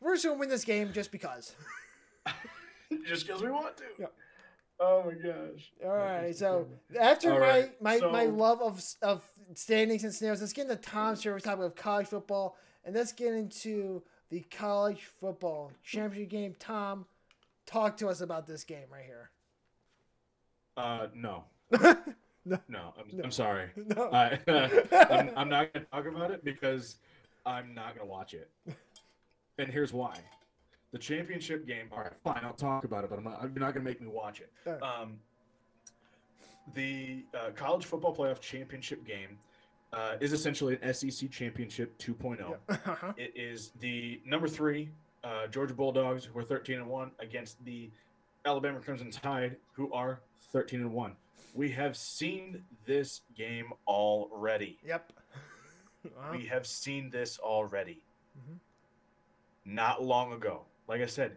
[0.00, 1.54] We're just going to win this game just because.
[3.06, 3.84] just because we want to.
[3.98, 4.06] Yeah.
[4.78, 5.72] Oh my gosh.
[5.84, 6.36] All right.
[6.36, 6.68] So
[7.00, 9.22] after All my, right, my, my love of of
[9.54, 13.32] standings and scenarios, let's get into Tom's favorite topic of college football, and let's get
[13.32, 16.54] into the college football championship game.
[16.58, 17.06] Tom,
[17.64, 19.30] talk to us about this game right here.
[20.76, 21.44] Uh, no.
[22.48, 22.60] No.
[22.68, 23.70] No, I'm, I'm sorry.
[23.96, 24.08] No.
[24.12, 24.38] I,
[25.10, 26.96] I'm, I'm not going to talk about it because
[27.44, 28.48] I'm not going to watch it.
[29.58, 30.16] And here's why.
[30.92, 33.74] The championship game, all right, fine, I'll talk about it, but I'm not, you're not
[33.74, 34.52] going to make me watch it.
[34.64, 34.80] Right.
[34.82, 35.18] Um,
[36.74, 39.38] the uh, college football playoff championship game
[39.92, 42.56] uh, is essentially an SEC championship 2.0.
[42.68, 43.12] Uh-huh.
[43.16, 44.90] It is the number three
[45.24, 47.90] uh, Georgia Bulldogs, who are 13 and one, against the
[48.44, 50.20] Alabama Crimson Tide, who are
[50.52, 51.16] 13 and one.
[51.52, 54.78] We have seen this game already.
[54.84, 55.12] Yep.
[56.06, 56.36] Uh-huh.
[56.38, 58.00] We have seen this already.
[58.38, 58.58] Mhm.
[59.64, 60.62] Not long ago.
[60.88, 61.36] Like I said,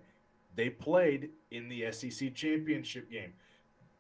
[0.56, 3.34] they played in the SEC championship game.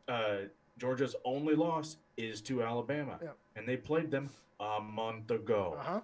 [0.08, 3.30] Uh, Georgia's only loss is to Alabama, Yeah.
[3.56, 5.76] and they played them a month ago.
[5.80, 6.02] Uh-huh.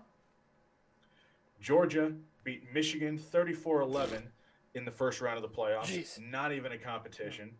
[1.61, 4.23] Georgia beat Michigan 34 11
[4.75, 5.85] in the first round of the playoffs.
[5.87, 6.19] Jeez.
[6.19, 7.51] Not even a competition.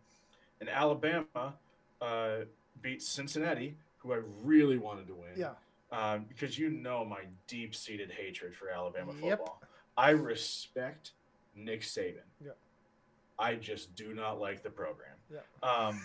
[0.60, 1.54] And Alabama
[2.00, 2.36] uh,
[2.82, 5.30] beat Cincinnati, who I really wanted to win.
[5.36, 5.52] Yeah.
[5.92, 9.38] Um, because you know my deep seated hatred for Alabama Yep.
[9.38, 9.62] football.
[9.96, 11.12] I respect
[11.56, 12.20] Nick Saban.
[12.44, 12.52] Yeah.
[13.38, 15.14] I just do not like the program.
[15.32, 15.68] Yeah.
[15.68, 16.00] Um,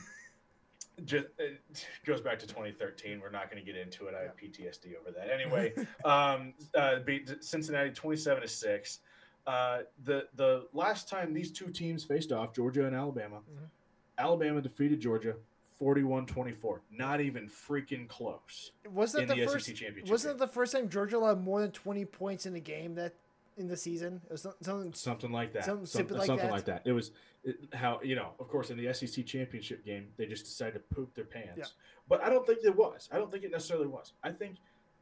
[1.05, 1.61] just it
[2.05, 3.19] goes back to 2013.
[3.21, 4.15] We're not going to get into it.
[4.19, 5.29] I have PTSD over that.
[5.31, 5.73] Anyway,
[6.05, 8.99] um, uh, beat Cincinnati 27 to six.
[9.47, 13.69] Uh, the the last time these two teams faced off, Georgia and Alabama, Mhm.
[14.17, 15.35] Alabama defeated Georgia
[15.81, 16.79] 41-24.
[16.91, 18.71] Not even freaking close.
[18.87, 19.65] Wasn't the, the first?
[19.65, 22.59] SEC championship Wasn't it the first time Georgia allowed more than twenty points in a
[22.59, 23.13] game that
[23.61, 24.21] in the season?
[24.25, 24.93] It was something.
[24.93, 25.63] Something like that.
[25.65, 26.51] Something Some- like something that.
[26.53, 26.81] like that.
[26.85, 27.11] It was
[27.43, 28.33] it, how you know.
[28.39, 31.53] Of course, in the SEC championship game, they just decided to poop their pants.
[31.57, 31.65] Yeah.
[32.09, 33.07] But I don't think it was.
[33.11, 34.13] I don't think it necessarily was.
[34.23, 34.57] I think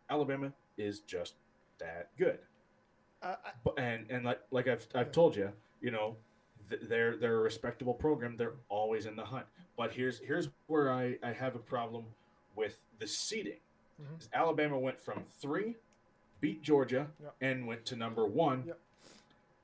[0.10, 1.34] Alabama is just
[1.80, 2.40] that good.
[3.24, 6.16] Uh, I- and and like like I've I've told you, you know,
[6.70, 8.38] they're they're a respectable program.
[8.38, 9.46] They're always in the hunt.
[9.78, 12.06] But here's here's where I I have a problem
[12.56, 13.60] with the seeding.
[14.02, 14.28] Mhm.
[14.34, 15.76] Alabama went from three,
[16.42, 17.36] beat Georgia, Yep.
[17.42, 18.64] and went to number one.
[18.68, 18.80] Yep.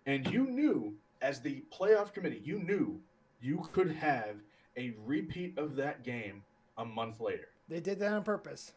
[0.06, 3.02] And you knew, as the playoff committee, you knew
[3.42, 4.38] you could have
[4.78, 6.44] a repeat of that game
[6.78, 7.48] a month later.
[7.68, 8.74] they did that on purpose.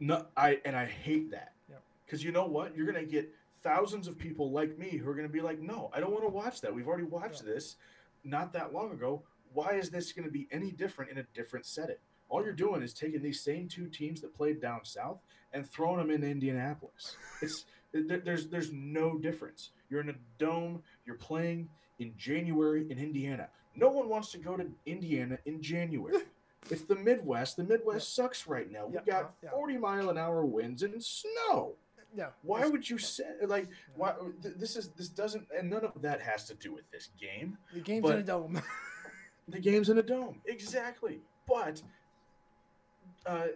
[0.00, 1.52] No, I and I hate that.
[1.68, 1.82] Yep.
[2.06, 2.74] Because you know what?
[2.76, 6.00] You're gonna get thousands of people like me who are gonna be like, no, I
[6.00, 6.74] don't want to watch that.
[6.74, 7.76] We've already watched this
[8.24, 9.22] not that long ago.
[9.52, 11.96] Why is this gonna be any different in a different setting?
[12.30, 15.18] All you're doing is taking these same two teams that played down south
[15.52, 17.16] and throwing them in Indianapolis.
[17.40, 19.70] It's there's there's no difference.
[19.90, 20.82] You're in a dome.
[21.06, 23.48] You're playing in January in Indiana.
[23.76, 26.18] No one wants to go to Indiana in January.
[26.70, 27.56] It's the Midwest.
[27.56, 28.86] The Midwest sucks right now.
[28.86, 29.50] We Yeah, got yeah.
[29.50, 31.72] 40 mile an hour winds and snow.
[32.16, 32.28] Yeah.
[32.42, 34.12] Why would you say like why
[34.42, 37.58] th- this is this doesn't and none of that has to do with this game.
[37.74, 38.62] The game's in a dome.
[39.48, 40.40] The game's in a dome.
[40.46, 41.18] Exactly.
[41.48, 41.82] But
[43.26, 43.46] uh,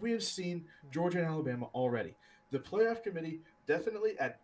[0.00, 2.14] we have seen Georgia and Alabama already.
[2.50, 4.40] The playoff committee definitely at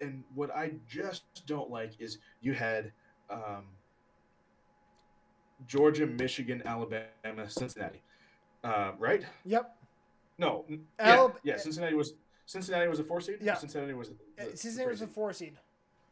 [0.00, 2.92] and, what I just don't like is you had
[3.30, 3.64] um,
[5.66, 8.02] Georgia, Michigan, Alabama, Cincinnati.
[8.62, 9.24] Uh, right?
[9.44, 9.76] yep.
[10.38, 10.64] No.
[10.68, 13.38] n- Yeah, yeah, Cincinnati was Cincinnati was a four seed.
[13.40, 13.54] Yeah.
[13.54, 14.10] Cincinnati was.
[14.10, 15.56] the- Uh, the Cincinnati was a four seed.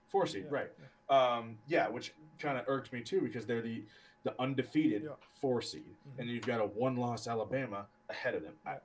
[0.09, 0.71] Four seed, Yeah, right?
[1.11, 3.85] Um, yeah, which kind of irked me too because they're the
[4.23, 5.11] the undefeated Yeah.
[5.33, 6.19] four seed, Mhm.
[6.21, 8.55] and you've got a one loss Alabama ahead of them.
[8.67, 8.79] I'm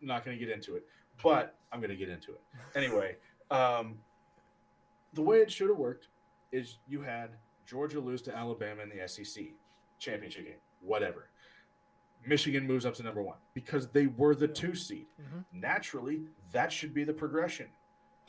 [0.00, 0.84] not going to get into it,
[1.22, 2.40] but I'm going to get into it
[2.74, 3.16] anyway.
[3.50, 3.98] Um,
[5.14, 6.08] the way it should have worked
[6.52, 7.30] is you had
[7.66, 9.44] Georgia lose to Alabama in the SEC
[9.98, 11.28] championship game, whatever.
[12.26, 15.06] Michigan moves up to number one because they were the two seed.
[15.20, 15.44] Mhm.
[15.52, 17.68] Naturally, that should be the progression.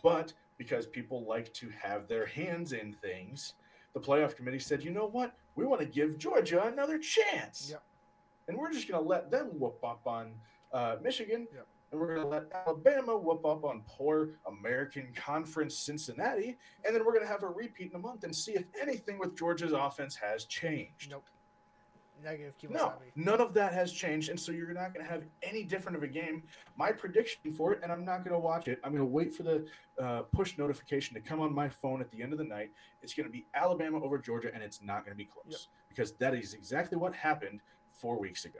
[0.01, 3.53] But because people like to have their hands in things,
[3.93, 5.35] the playoff committee said, you know what?
[5.55, 7.69] We want to give Georgia another chance.
[7.71, 7.83] Yep.
[8.47, 10.33] And we're just going to let them whoop up on
[10.71, 11.47] uh, Michigan.
[11.91, 16.57] And we're going to let Alabama whoop up on poor American Conference Cincinnati.
[16.85, 19.19] And then we're going to have a repeat in a month and see if anything
[19.19, 21.11] with Georgia's offense has changed.
[21.11, 21.25] Nope.
[22.23, 25.63] Negative No, none of that has changed, and so you're not going to have any
[25.63, 26.43] different of a game.
[26.77, 28.79] My prediction for it, and I'm not going to watch it.
[28.81, 29.65] I'm going to wait for the
[29.99, 32.71] uh, push notification to come on my phone at the end of the night.
[33.01, 35.59] It's going to be Alabama over Georgia, and it's not going to be close Yep.
[35.89, 37.59] because that is exactly what happened
[37.93, 38.59] four weeks ago.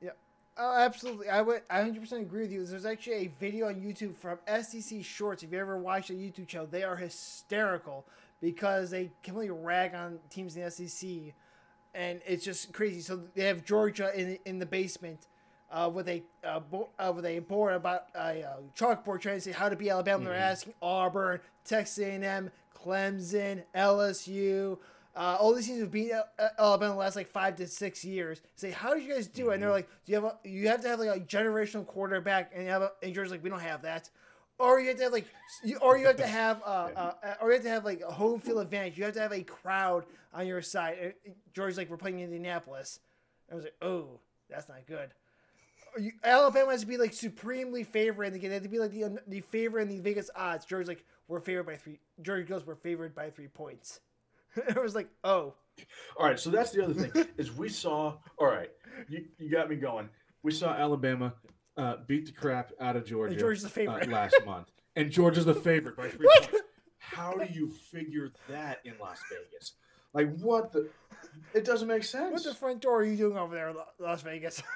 [0.00, 0.10] Yeah.
[0.56, 1.28] Oh, absolutely.
[1.28, 1.62] I would.
[1.70, 2.64] I 100% agree with you.
[2.64, 5.42] There's actually a video on YouTube from SEC Shorts.
[5.42, 8.04] If you ever watched a YouTube channel, they are hysterical
[8.40, 11.08] because they completely rag on teams in the SEC,
[11.94, 13.00] and it's just crazy.
[13.00, 15.26] So they have Georgia in in the basement.
[15.72, 19.40] Uh, with a uh, bo- uh, with a board about a uh, chalkboard trying to
[19.40, 20.22] say how to beat Alabama.
[20.24, 20.40] They're Mhm.
[20.52, 24.78] asking Auburn, Texas A&M, Clemson, LSU,
[25.16, 28.40] uh, all these teams have beat Al- Alabama the last like five to six years.
[28.56, 29.54] Say, how did you guys do it?
[29.54, 32.52] And they're like, do you have a, you have to have like a generational quarterback,
[32.54, 34.10] and you have a, and Georgia's like, we don't have that.
[34.58, 35.26] Or you have to have like,
[35.64, 38.12] you, or you have to have, uh, uh, or you have to have like a
[38.12, 38.96] home field advantage.
[38.96, 40.98] You have to have a crowd on your side.
[41.00, 43.00] And- and like, we're playing in Indianapolis.
[43.50, 45.10] I was like, oh, that's not good.
[45.98, 48.50] You, Alabama has to be like supremely favored in the game.
[48.50, 50.64] They have to be like the the favorite in the Vegas odds.
[50.64, 52.00] Georgia's like, we're favored by three.
[52.20, 54.00] Georgia goes, we're favored by three points.
[54.76, 55.54] I was like, oh,
[56.16, 58.16] All right, so that's the other thing is we saw.
[58.38, 58.70] All right,
[59.08, 60.08] you, you got me going.
[60.42, 61.34] We saw Alabama
[61.76, 64.08] uh, beat the crap out of Georgia, Georgia's the uh, favorite.
[64.08, 66.62] last month, and Georgia's the favorite by three points.
[66.98, 69.72] How do you figure that in Las Vegas?
[70.12, 70.88] Like what the?
[71.52, 72.32] It doesn't make sense.
[72.32, 74.62] what the front door are you doing over there, Las Vegas?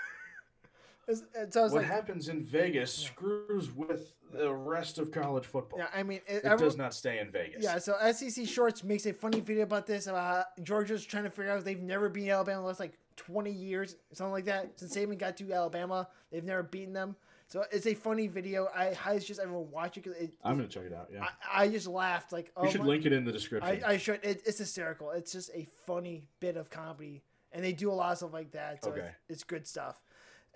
[1.09, 3.09] It's- and so what like, happens in Vegas Yeah.
[3.09, 5.79] screws with the rest of college football.
[5.79, 7.65] yeah, I mean, it, It everyone- does not stay in Vegas.
[7.65, 11.51] Yeah, so SEC Shorts makes a funny video about this about Georgia's trying to figure
[11.51, 14.79] out if they've never beaten Alabama in the last like 20 years, something like that.
[14.79, 17.17] Since Saban got to Alabama, they've never beaten them.
[17.47, 18.69] So it's a funny video.
[18.77, 21.09] I highly suggest everyone watch it it, I'm gonna check it out.
[21.11, 23.83] Yeah, I, I just laughed like oh you should my- link it in the description.
[23.83, 24.21] I, I should.
[24.23, 25.11] It, it's hysterical.
[25.13, 28.51] It's just a funny bit of comedy, and they do a lot of stuff like
[28.53, 28.85] that.
[28.85, 29.01] So Okay.
[29.01, 29.99] it's, it's good stuff.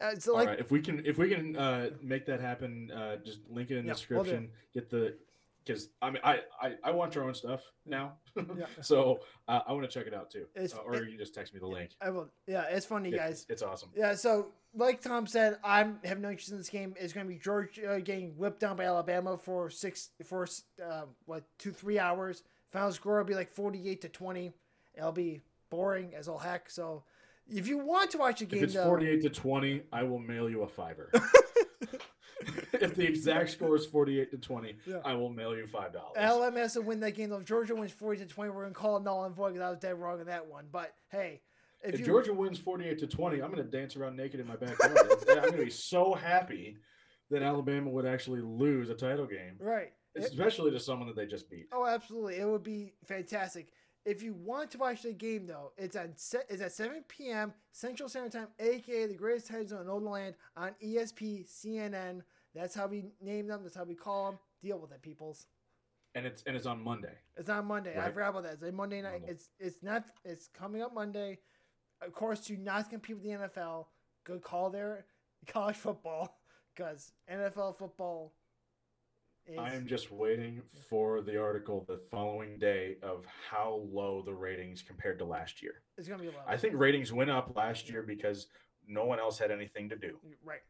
[0.02, 2.90] Uh, so All like, right, if we can if we can uh, make that happen,
[2.90, 4.50] uh, just link it in the Yeah, we'll description.
[4.74, 5.14] Get the
[5.64, 8.66] because I mean I, I I watch our own stuff now, Yeah.
[8.80, 10.46] so uh, I want to check it out too.
[10.58, 11.90] Uh, or it- you can just text me the link.
[12.00, 12.28] I will.
[12.46, 13.46] Yeah, it's funny, It- guys.
[13.48, 13.90] it's awesome.
[13.94, 16.94] Yeah, so like Tom said, I'm have no interest in this game.
[16.98, 20.46] It's going to be Georgia getting whipped down by Alabama for six for
[20.84, 22.42] uh, what two three hours.
[22.72, 24.52] Final score will be like forty eight to twenty.
[24.94, 26.68] It'll be boring as all heck.
[26.70, 27.04] So
[27.48, 30.18] if you want to watch a game, If it's though, 48 to 20, I will
[30.18, 31.10] mail you a fiver.
[32.72, 34.96] if the exact score is 48 to 20, Yeah.
[35.04, 36.14] I will mail you five dollars.
[36.16, 37.30] Alabama has to win that game.
[37.30, 39.54] Though if Georgia wins forty to twenty, we're going to call it null and void
[39.54, 40.66] because I was dead wrong on that one.
[40.72, 41.40] But hey,
[41.82, 44.46] if, If you Georgia wins 48 to 20, I'm going to dance around naked in
[44.46, 44.96] my backyard.
[45.28, 46.76] I'm going to be so happy
[47.30, 51.26] that Alabama would actually lose a title game, right, It- especially to someone that they
[51.26, 51.66] just beat.
[51.72, 52.36] Oh, absolutely.
[52.36, 53.68] It would be fantastic.
[54.04, 57.52] If you want to watch the game, though, it's at se- it's at 7 p.m.
[57.70, 62.22] Central Standard Time, aka the greatest time zone in all the land, on ESP, CNN.
[62.54, 63.60] That's how we name them.
[63.62, 64.38] That's how we call them.
[64.60, 65.46] Deal with it, peoples.
[66.14, 67.14] And it's and it's on Monday.
[67.36, 67.94] It's on Monday.
[67.96, 68.12] I Right.
[68.12, 68.52] forgot about that.
[68.54, 69.20] It's a Monday night.
[69.20, 69.28] Monday.
[69.32, 70.04] It's it's not.
[70.24, 71.38] It's coming up Monday.
[72.04, 73.86] Of course, to not compete with the NFL,
[74.24, 75.06] Good call there,
[75.46, 76.40] college football
[76.74, 78.34] because NFL football.
[79.46, 84.32] Is, I am just waiting for the article the following day of how low the
[84.32, 85.82] ratings compared to last year.
[85.98, 86.44] It's gonna be a lot.
[86.46, 88.46] I think ratings went up last year because
[88.86, 90.18] no one else had anything to do.
[90.44, 90.60] right.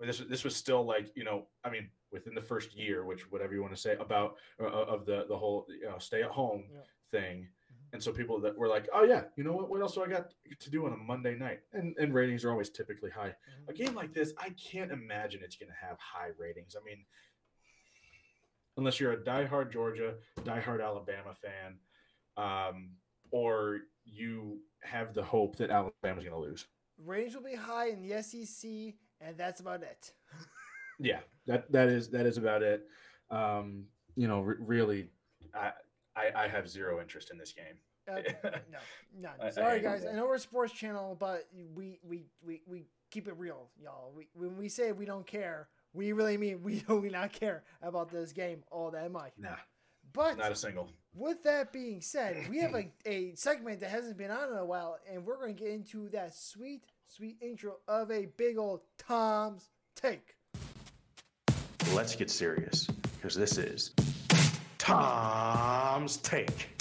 [0.00, 3.52] This this was still like you know I mean within the first year, which whatever
[3.54, 6.64] you want to say about uh, of the the whole you know, stay at home
[6.72, 6.80] Yeah.
[7.10, 7.92] thing, Mhm.
[7.94, 9.68] and so people that were like, oh yeah, you know what?
[9.68, 11.60] What else do I got to do on a Monday night?
[11.72, 13.34] And and ratings are always typically high.
[13.48, 13.68] Mhm.
[13.68, 16.76] A game like this, I can't imagine it's going to have high ratings.
[16.76, 17.04] I mean,
[18.76, 21.78] unless you're a diehard Georgia, diehard Alabama fan,
[22.36, 22.90] um,
[23.30, 26.66] or you have the hope that Alabama's going to lose.
[26.98, 28.70] Range will be high in the SEC,
[29.20, 30.12] and that's about it.
[31.00, 31.18] Yeah,
[31.48, 32.86] that that is that is about it.
[33.28, 35.08] Um, you know, re- really,
[35.52, 35.72] I
[36.14, 37.78] I, I have zero interest in this game.
[38.08, 38.20] Uh,
[38.70, 38.78] no,
[39.18, 39.30] no.
[39.42, 40.06] I- I Sorry, guys.
[40.08, 44.12] I know we're a sports channel, but we we, we, we keep it real, y'all.
[44.16, 48.10] We, when we say we don't care, we really mean we do not care about
[48.10, 49.32] this game all that much.
[49.38, 49.56] Nah,
[50.12, 50.90] But not a single.
[51.14, 54.64] with that being said, we have a, a segment that hasn't been on in a
[54.64, 58.80] while, and we're going to get into that sweet, sweet intro of a big old
[58.98, 60.34] Tom's Take.
[61.92, 62.86] Let's get serious
[63.16, 63.92] because this is
[64.78, 66.73] Tom's Take.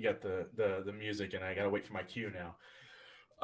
[0.00, 2.56] You got the the the music, and I got to wait for my cue now.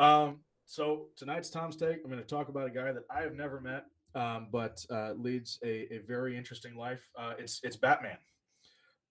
[0.02, 1.98] Um, so tonight's Tom's take.
[2.02, 3.84] I'm going to talk about a guy that I have never met,
[4.14, 7.10] um, but uh, leads a, a very interesting life.
[7.16, 8.16] Uh, it's it's Batman.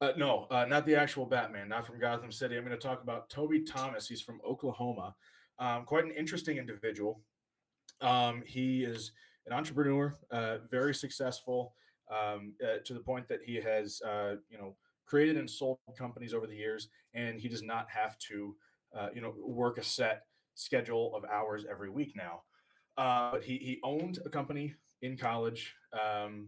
[0.02, 2.58] Uh, no, uh, not the actual Batman, not from Gotham City.
[2.58, 4.08] I'm going to talk about Toby Thomas.
[4.08, 5.16] He's from Oklahoma.
[5.58, 7.22] Um, quite an interesting individual.
[8.02, 9.12] Um, he is
[9.46, 11.76] an entrepreneur, uh, very successful
[12.12, 14.76] um, uh, to the point that he has, uh, you know,
[15.06, 18.56] created and sold companies over the years, and he does not have to,
[18.98, 20.24] uh, you know, work a set
[20.56, 22.42] schedule of hours every week now.
[22.98, 26.48] Uh, but he he owned a company in college, um,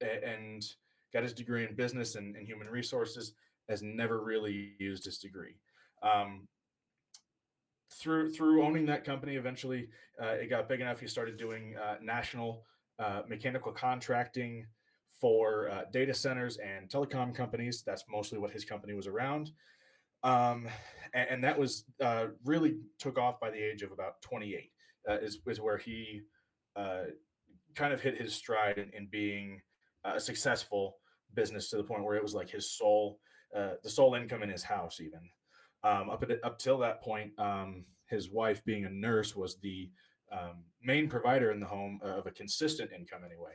[0.00, 0.64] and
[1.12, 3.32] got his degree in business and, and human resources.
[3.68, 5.56] Has never really used his degree.
[6.02, 6.48] Um,
[7.94, 9.88] through through owning that company, eventually
[10.22, 11.00] uh, it got big enough.
[11.00, 12.64] He started doing uh, national
[12.98, 14.66] uh, mechanical contracting
[15.24, 17.82] for uh, data centers and telecom companies.
[17.86, 19.52] That's mostly what his company was around.
[20.22, 20.68] Um,
[21.14, 24.70] and, and that was uh, really took off by the age of about 28,
[25.08, 26.20] uh, is, is where he
[26.76, 27.04] uh,
[27.74, 29.62] kind of hit his stride in, in being
[30.04, 30.98] a successful
[31.32, 33.18] business to the point where it was like his sole,
[33.56, 35.26] uh, the sole income in his house, even.
[35.84, 39.90] Um, up, at, up till that point, um, his wife, being a nurse, was the
[40.30, 43.54] um, main provider in the home of a consistent income, anyway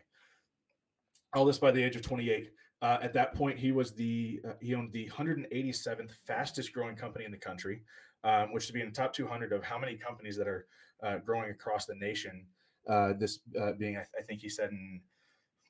[1.33, 2.49] all this by the age of 28.
[2.81, 7.25] Uh, at that point, he was the uh, he owned the 187th fastest growing company
[7.25, 7.81] in the country,
[8.23, 10.65] um, which to be in the top 200 of how many companies that are
[11.03, 12.45] uh, growing across the nation.
[12.87, 15.01] Uh, this uh, being, I, I think he said in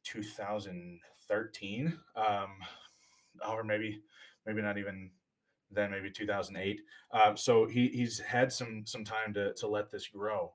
[0.04, 2.50] 2013, um,
[3.50, 4.02] or maybe
[4.46, 5.10] maybe not even
[5.72, 6.82] then, maybe 2008.
[7.12, 10.54] Um, so he, he's had some some time to to let this grow.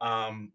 [0.00, 0.52] Um,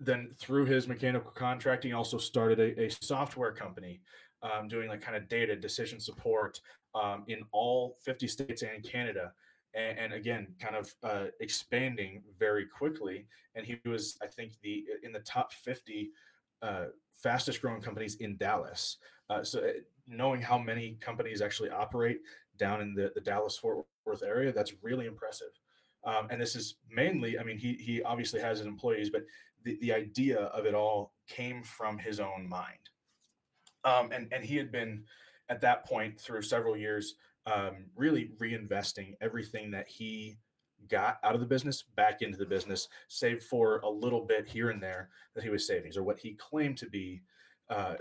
[0.00, 4.00] then through his mechanical contracting, also started a, a software company
[4.42, 6.60] um, doing like kind of data decision support
[6.94, 9.32] um, in all 50 states and Canada.
[9.74, 13.26] And, and again, kind of uh, expanding very quickly.
[13.54, 16.10] And he was, I think, the in the top 50
[16.62, 18.98] uh, fastest growing companies in Dallas.
[19.30, 19.72] Uh, so uh,
[20.06, 22.20] knowing how many companies actually operate
[22.58, 25.48] down in the, the Dallas Fort Worth area, that's really impressive.
[26.04, 29.22] Um, and this is mainly, I mean, he he obviously has his employees, but
[29.64, 32.78] the, the idea of it all came from his own mind.
[33.84, 35.04] Um, and, and he had been
[35.48, 37.14] at that point through several years
[37.46, 40.38] um, really reinvesting everything that he
[40.88, 44.70] got out of the business back into the business, save for a little bit here
[44.70, 47.22] and there that he was savings or what he claimed to be
[47.70, 47.94] uh,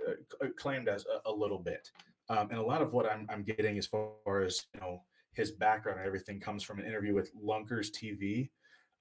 [0.57, 1.91] claimed as a, a little bit.
[2.29, 5.01] Um, and a lot of what I'm, I'm getting as far as, you know,
[5.33, 8.49] his background and everything comes from an interview with Lunkers TV,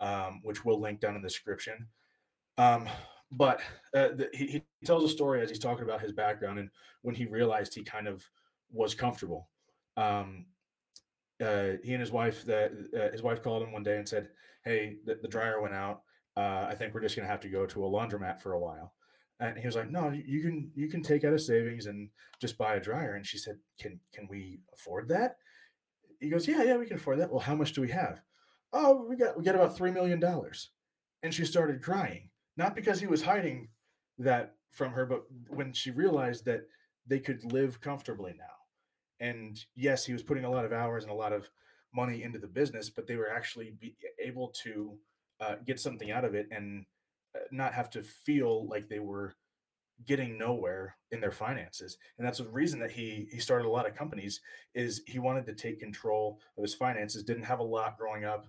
[0.00, 1.86] um, which we'll link down in the description.
[2.62, 2.88] Um,
[3.32, 3.60] but
[3.96, 6.70] uh, the, he, he tells a story as he's talking about his background and
[7.02, 8.24] when he realized he kind of
[8.70, 9.48] was comfortable.
[9.96, 10.46] Um,
[11.42, 14.28] uh, he and his wife, the, uh, his wife called him one day and said,
[14.64, 16.02] "Hey, the, the dryer went out.
[16.36, 18.94] Uh, I think we're just to have to go to a laundromat for a while."
[19.40, 22.10] And he was like, "No, you can you can take out of savings and
[22.40, 25.38] just buy a dryer." And she said, "Can can we afford that?"
[26.20, 28.22] He goes, "Yeah, yeah, we can afford that." Well, how much do we have?
[28.72, 30.70] Oh, we got we got about three million dollars.
[31.24, 33.68] And she started crying, not because he was hiding
[34.18, 36.62] that from her, but when she realized that
[37.07, 38.44] they could live comfortably now.
[39.20, 41.48] And yes, he was putting a lot of hours and a lot of
[41.94, 43.74] money into the business, but they were actually
[44.18, 44.98] able to
[45.40, 46.84] uh, get something out of it and
[47.34, 49.34] uh, not have to feel like they were
[50.07, 51.98] getting nowhere in their finances.
[52.18, 54.40] And that's the reason that he he started a lot of companies
[54.74, 57.22] is he wanted to take control of his finances.
[57.22, 58.46] Didn't have a lot growing up,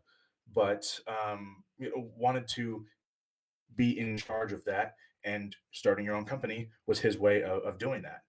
[0.54, 2.86] but um, you know, wanted to
[3.76, 4.96] be in charge of that.
[5.26, 8.22] And starting your own company was his way of, of doing that.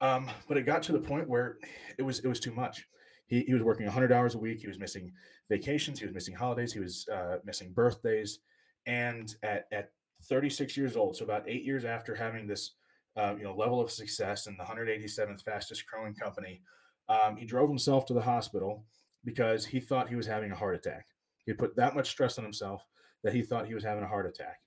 [0.00, 1.58] Um, but it got to the point where
[1.96, 2.84] it was it was too much.
[3.26, 4.60] He, he was working 100 hours a week.
[4.60, 5.12] He was missing
[5.48, 6.00] vacations.
[6.00, 6.72] He was missing holidays.
[6.72, 8.40] He was uh, missing birthdays.
[8.86, 9.92] And at, at
[10.24, 12.72] 36 years old, so about eight years after having this
[13.16, 16.62] uh, you know level of success in the 187th fastest growing company,
[17.08, 18.84] um, he drove himself to the hospital
[19.24, 21.06] because he thought he was having a heart attack.
[21.46, 22.86] He put that much stress on himself
[23.22, 24.58] that he thought he was having a heart attack.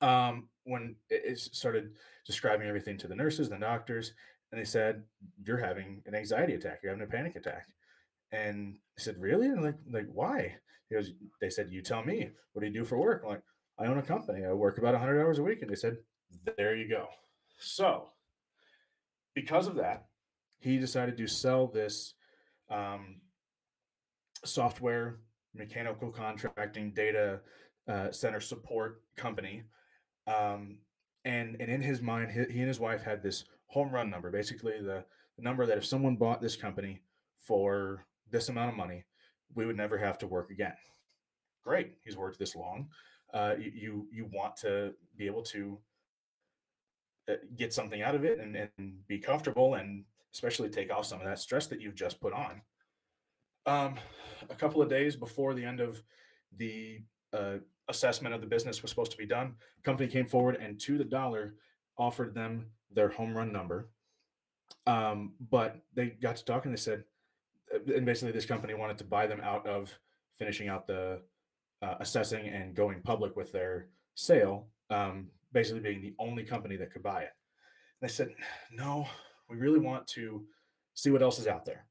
[0.00, 1.92] Um, when it started
[2.26, 4.12] describing everything to the nurses, the doctors,
[4.50, 5.04] and they said,
[5.42, 6.80] "You're having an anxiety attack.
[6.82, 7.68] You're having a panic attack."
[8.32, 10.56] And I said, "Really?" And like, like why?
[10.88, 12.30] He goes, "They said you tell me.
[12.52, 13.42] What do you do for work?" I'm like,
[13.78, 14.44] "I own a company.
[14.44, 15.98] I work about 100 hours a week." And they said,
[16.56, 17.08] "There you go."
[17.58, 18.10] So,
[19.34, 20.06] because of that,
[20.58, 22.14] he decided to sell this
[22.70, 23.20] um,
[24.44, 25.20] software,
[25.54, 27.40] mechanical contracting, data
[27.88, 29.62] uh, center support company.
[30.26, 30.78] Um,
[31.24, 34.30] and, and in his mind, he, he and his wife had this home run number,
[34.30, 35.04] basically the,
[35.36, 37.00] the number that if someone bought this company
[37.40, 39.04] for this amount of money,
[39.54, 40.74] we would never have to work again.
[41.64, 42.88] Great, he's worked this long.
[43.34, 45.78] Uh, you, you want to be able to
[47.28, 51.20] uh, get something out of it and, and be comfortable and especially take off some
[51.20, 52.60] of that stress that you've just put on.
[53.66, 53.96] Um,
[54.48, 56.02] a couple of days before the end of
[56.56, 57.00] the
[57.32, 57.56] uh,
[57.88, 61.04] assessment of the business was supposed to be done, company came forward and to the
[61.04, 61.54] dollar
[61.98, 63.88] offered them their home run number.
[64.86, 66.70] Um, but they got to talking.
[66.70, 67.04] They said,
[67.74, 69.96] uh, and basically, this company wanted to buy them out of
[70.36, 71.20] finishing out the
[71.82, 74.66] uh, assessing and going public with their sale.
[74.90, 77.32] Um, basically, being the only company that could buy it.
[78.00, 78.28] And they said,
[78.70, 79.08] no,
[79.48, 80.44] we really want to
[80.94, 81.86] see what else is out there.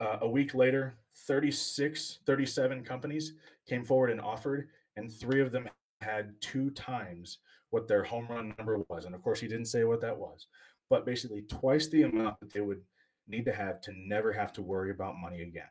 [0.00, 3.34] Uh, a week later, 36, 37 companies
[3.68, 5.68] came forward and offered, and three of them
[6.00, 7.38] had two times
[7.70, 9.04] what their home run number was.
[9.04, 10.46] And of course, he didn't say what that was,
[10.90, 12.82] but basically twice the amount that they would
[13.26, 15.64] need to have to never have to worry about money again.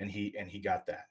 [0.00, 1.06] And he and he got that.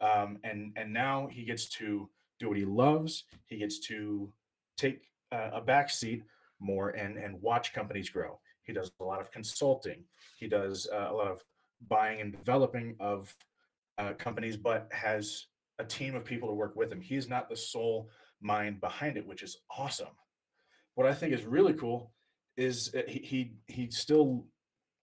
[0.00, 2.08] Um, and and now he gets to
[2.40, 3.24] do what he loves.
[3.46, 4.32] He gets to
[4.76, 6.24] take a back seat
[6.60, 8.40] more and and watch companies grow.
[8.64, 10.04] He does a lot of consulting.
[10.38, 11.44] He does uh, a lot of
[11.88, 13.34] buying and developing of
[13.98, 15.46] uh, companies, but has
[15.78, 17.00] a team of people to work with him.
[17.00, 18.10] He's not the sole
[18.40, 20.08] mind behind it, which is awesome.
[20.94, 22.12] What I think is really cool
[22.56, 24.46] is he he, he still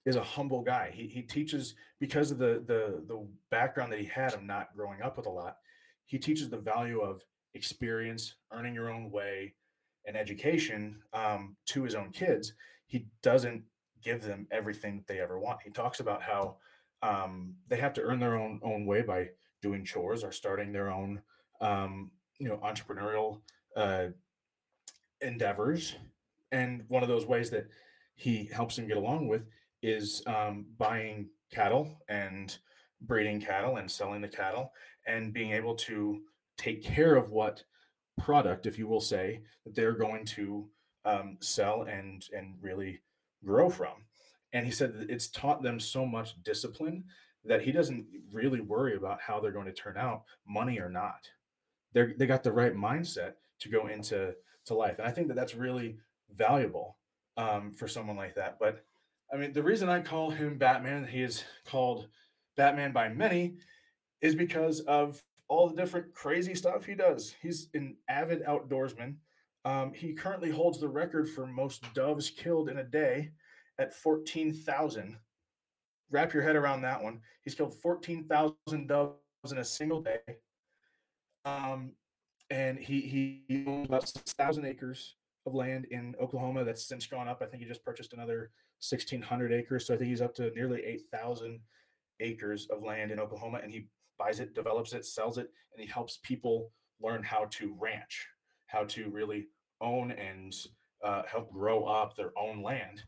[0.05, 0.91] is a humble guy.
[0.93, 5.01] He, he teaches because of the the the background that he had of not growing
[5.01, 5.57] up with a lot.
[6.05, 9.53] He teaches the value of experience, earning your own way,
[10.05, 12.53] and education um, to his own kids
[12.91, 13.63] he doesn't
[14.03, 15.61] give them everything that they ever want.
[15.63, 16.57] He talks about how
[17.01, 19.29] um, they have to earn their own own way by
[19.61, 21.21] doing chores or starting their own
[21.61, 23.41] um, you know entrepreneurial
[23.77, 24.07] uh,
[25.21, 25.95] endeavors.
[26.51, 27.67] And one of those ways that
[28.15, 29.45] he helps them get along with
[29.81, 32.57] is um, buying cattle and
[33.01, 34.71] breeding cattle and selling the cattle
[35.07, 36.21] and being able to
[36.57, 37.63] take care of what
[38.19, 40.67] product, if you will say, that they're going to
[41.05, 43.01] um, sell and and really
[43.43, 44.05] grow from.
[44.53, 47.05] And he said it's taught them so much discipline
[47.45, 51.29] that he doesn't really worry about how they're going to turn out, money or not.
[51.93, 54.35] They they got the right mindset to go into
[54.65, 55.97] to life, and I think that that's really
[56.31, 56.97] valuable
[57.37, 58.57] um, for someone like that.
[58.59, 58.85] But
[59.33, 62.07] I mean, the reason I call him Batman, he is called
[62.55, 63.55] Batman by many,
[64.21, 67.35] is because of all the different crazy stuff he does.
[67.41, 69.15] He's an avid outdoorsman.
[69.65, 73.31] Um, he currently holds the record for most doves killed in a day
[73.77, 75.17] at 14,000.
[76.11, 77.21] Wrap your head around that one.
[77.43, 79.15] He's killed 14,000 doves
[79.51, 80.19] in a single day.
[81.45, 81.93] Um,
[82.49, 87.41] and he, he owns about 6,000 acres of land in Oklahoma that's since gone up.
[87.41, 88.51] I think he just purchased another
[88.87, 89.87] 1,600 acres.
[89.87, 91.59] So I think he's up to nearly 8,000
[92.19, 93.61] acres of land in Oklahoma.
[93.63, 93.87] And he
[94.19, 98.27] buys it, develops it, sells it, and he helps people learn how to ranch
[98.71, 99.47] how to really
[99.81, 100.55] own and
[101.03, 103.03] uh, help grow up their own land.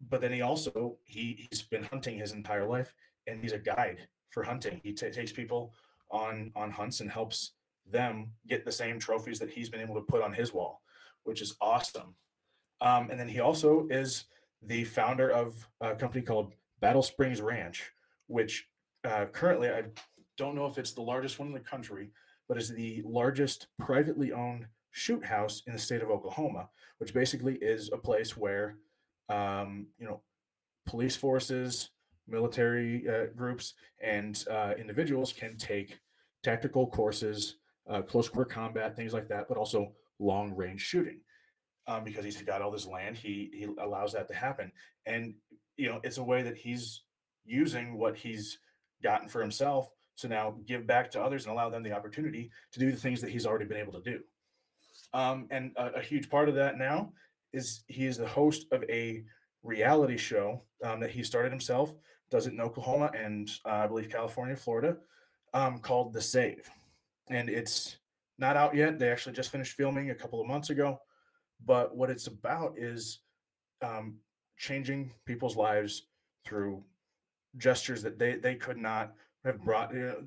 [0.00, 2.94] But then he also he he's been hunting his entire life,
[3.26, 4.80] and he's a guide for hunting.
[4.82, 5.72] He t- takes people
[6.10, 7.52] on on hunts and helps
[7.90, 10.82] them get the same trophies that he's been able to put on his wall,
[11.24, 12.14] which is awesome.
[12.80, 14.24] Um, and then he also is
[14.62, 17.90] the founder of a company called Battle Springs Ranch,
[18.26, 18.68] which
[19.04, 19.84] uh, currently I
[20.36, 22.10] don't know if it's the largest one in the country,
[22.48, 26.68] but is the largest privately owned shoot house in the state of Oklahoma,
[26.98, 28.76] which basically is a place where,
[29.28, 30.20] um, you know,
[30.86, 31.90] police forces,
[32.28, 35.98] military uh, groups, and uh, individuals can take
[36.42, 37.56] tactical courses,
[37.88, 41.20] uh, close quarter combat, things like that, but also long range shooting.
[41.88, 44.72] Um, because he's got all this land, he he allows that to happen,
[45.06, 45.34] and
[45.76, 47.02] you know it's a way that he's
[47.44, 48.58] using what he's
[49.02, 52.80] gotten for himself to now give back to others and allow them the opportunity to
[52.80, 54.20] do the things that he's already been able to do.
[55.12, 57.12] Um, and a, a, huge part of that now
[57.56, 59.24] is he is the host of a
[59.62, 60.48] reality show
[60.86, 61.88] um, that he started himself,
[62.30, 64.92] does it in Oklahoma and uh, I believe California, Florida.
[65.54, 66.68] um, called The Save,
[67.30, 67.96] and it's
[68.38, 68.98] not out yet.
[68.98, 71.00] They actually just finished filming a couple of months ago,
[71.64, 73.20] but what it's about is
[73.82, 74.16] um,
[74.58, 76.08] changing people's lives
[76.44, 76.84] through
[77.56, 80.22] gestures that they they could not have brought, you know,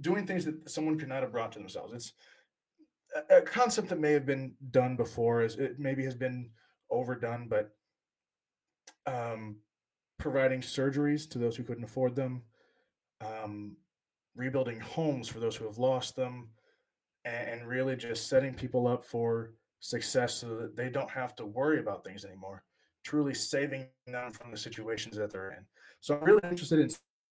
[0.00, 1.92] doing things that someone could not have brought to themselves.
[1.92, 2.12] It's
[3.30, 6.48] a, a concept that may have been done before, as it maybe has been
[6.90, 7.70] overdone, but
[9.06, 9.56] um,
[10.18, 12.42] providing surgeries to those who couldn't afford them,
[13.20, 13.76] um,
[14.36, 16.50] rebuilding homes for those who have lost them,
[17.24, 21.46] and, and really just setting people up for success so that they don't have to
[21.46, 22.62] worry about things anymore.
[23.04, 25.64] Truly saving them from the situations that they're in.
[26.00, 26.90] So I'm really interested in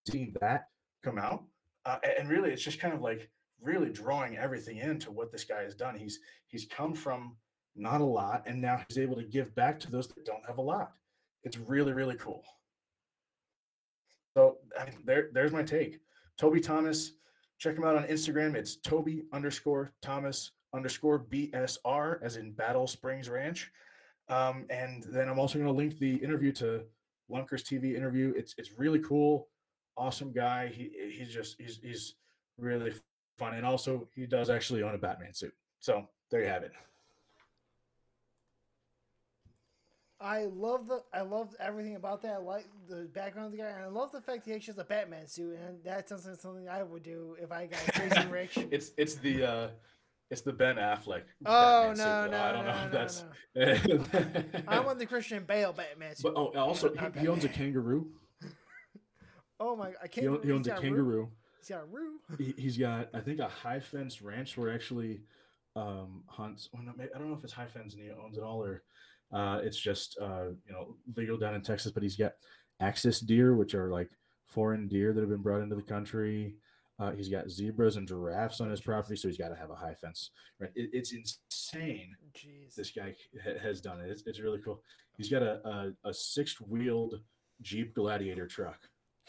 [0.09, 0.67] seeing that
[1.03, 1.43] come out.
[1.85, 3.29] Uh, and really, it's just kind of like
[3.61, 5.95] really drawing everything into what this guy has done.
[5.95, 7.35] He's he's come from
[7.79, 10.57] not a lot, and now he's able to give back to those that don't have
[10.57, 10.93] a lot.
[11.43, 12.43] It's really really cool.
[14.35, 15.99] So I there there's my take.
[16.37, 17.13] Toby Thomas,
[17.57, 18.55] check him out on Instagram.
[18.55, 23.71] It's Toby underscore Thomas underscore BSR, as in Battle Springs Ranch.
[24.29, 26.83] Um, and then I'm also going to link the interview to
[27.29, 28.33] Lunkers TV interview.
[28.35, 29.47] It's it's really cool,
[29.97, 30.67] awesome guy.
[30.67, 32.15] He he's just he's he's
[32.57, 32.93] really
[33.37, 35.53] fun, and also he does actually own a Batman suit.
[35.79, 36.73] So there you have it.
[40.21, 42.33] I love the I love everything about that.
[42.33, 44.79] I like the background of the guy, and I love the fact he actually has
[44.79, 48.27] a Batman suit, and that sounds like something I would do if I got crazy
[48.31, 48.57] rich.
[48.71, 49.67] it's it's the uh
[50.29, 51.23] it's the Ben Affleck.
[51.45, 52.31] Oh Batman no, though.
[52.31, 53.23] no, I don't no, know no, if that's.
[53.55, 54.61] no.
[54.67, 56.33] I want the Christian Bale Batman suit.
[56.33, 58.07] But oh, also he, he owns a kangaroo.
[59.61, 59.87] Oh my!
[59.89, 60.27] I He, can't.
[60.27, 61.29] own- he owns a kangaroo.
[61.59, 62.19] He's got a roo.
[62.37, 65.19] He, he's got I think a high fence ranch where actually
[65.75, 66.69] um hunts.
[66.71, 68.63] Well, no, maybe, I don't know if it's high fence and he owns it all
[68.63, 68.83] or
[69.31, 71.91] uh, it's just uh, you know legal down in Texas.
[71.91, 72.33] But he's got
[72.79, 74.09] axis deer, which are like
[74.47, 76.55] foreign deer that have been brought into the country.
[76.99, 79.75] Uh, he's got zebras and giraffes on his property, so he's got to have a
[79.75, 80.31] high fence.
[80.59, 80.69] Right?
[80.75, 82.13] It, it's insane.
[82.33, 82.75] Jeez.
[82.75, 84.09] This guy ha- has done it.
[84.09, 84.81] It's, it's really cool.
[85.17, 85.65] He's got a
[86.05, 87.21] a, a six wheeled
[87.61, 88.79] Jeep Gladiator truck.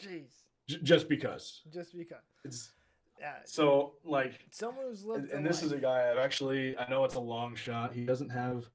[0.01, 0.31] Jeez.
[0.67, 2.19] J- just because Just because.
[2.43, 2.71] it's
[3.19, 3.35] Yeah.
[3.45, 5.25] so like Someone who's lived.
[5.25, 7.93] and, and this is a guy I've actually I know it's a long shot.
[7.93, 8.65] He doesn't have,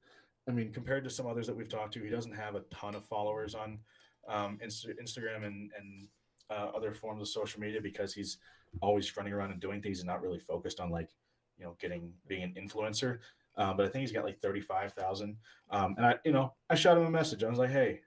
[0.47, 2.95] I mean, compared to some others that we've talked to, he doesn't have a ton
[2.95, 3.79] of followers on
[4.27, 6.07] um, Insta- Instagram and and
[6.49, 8.37] uh, other forms of social media because he's
[8.81, 11.09] always running around and doing things and not really focused on like
[11.57, 13.19] you know getting being an influencer.
[13.57, 15.37] Um, but I think he's got like thirty five thousand.
[15.71, 17.43] Um, and I you know I shot him a message.
[17.43, 18.01] I was like, hey.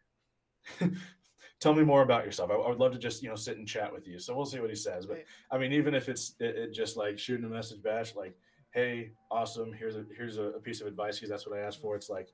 [1.61, 2.51] Tell me more about yourself.
[2.51, 4.18] I, I would love to just you know sit and chat with you.
[4.18, 5.05] So we'll see what he says.
[5.05, 5.24] But.
[5.51, 8.34] I mean, even if it's it, it just like shooting a message bash, like,
[8.73, 9.73] "Hey, awesome!
[9.73, 12.11] Here's a here's a, a piece of advice because that's what I asked for." It's
[12.11, 12.29] like,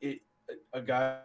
[0.00, 0.20] it
[0.72, 1.18] a guy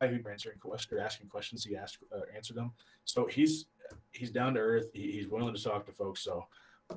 [0.00, 2.72] who answering questions asking questions, he asked uh, answered them.
[3.04, 3.66] So he's
[4.12, 4.90] he's down to earth.
[4.92, 6.22] He, he's willing to talk to folks.
[6.22, 6.46] So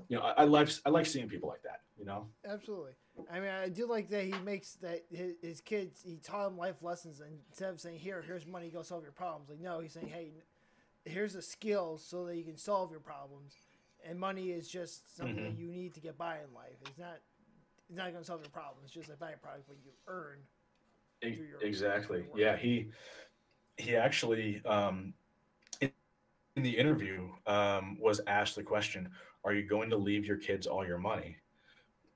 [0.09, 1.81] you know, I, I like I like seeing people like that.
[1.97, 2.91] You know, Absolutely.
[3.31, 6.03] I mean, I do like that he makes that his, his kids.
[6.05, 9.11] He taught them life lessons, and instead of saying, "Here, here's money, go solve your
[9.11, 10.33] problems," like no, he's saying, "Hey,
[11.05, 13.55] here's a skill so that you can solve your problems."
[14.07, 15.59] And money is just something that Mhm.
[15.59, 16.77] you need to get by in life.
[16.81, 17.19] It's not.
[17.89, 18.85] It's not going to solve your problems.
[18.85, 20.39] It's just a byproduct what you earn.
[21.21, 22.27] Exactly.
[22.35, 22.91] Yeah, he
[23.77, 25.13] he actually um,
[25.79, 25.91] in,
[26.55, 29.09] in the interview um, was asked the question,
[29.43, 31.37] "Are you going to leave your kids all your money?"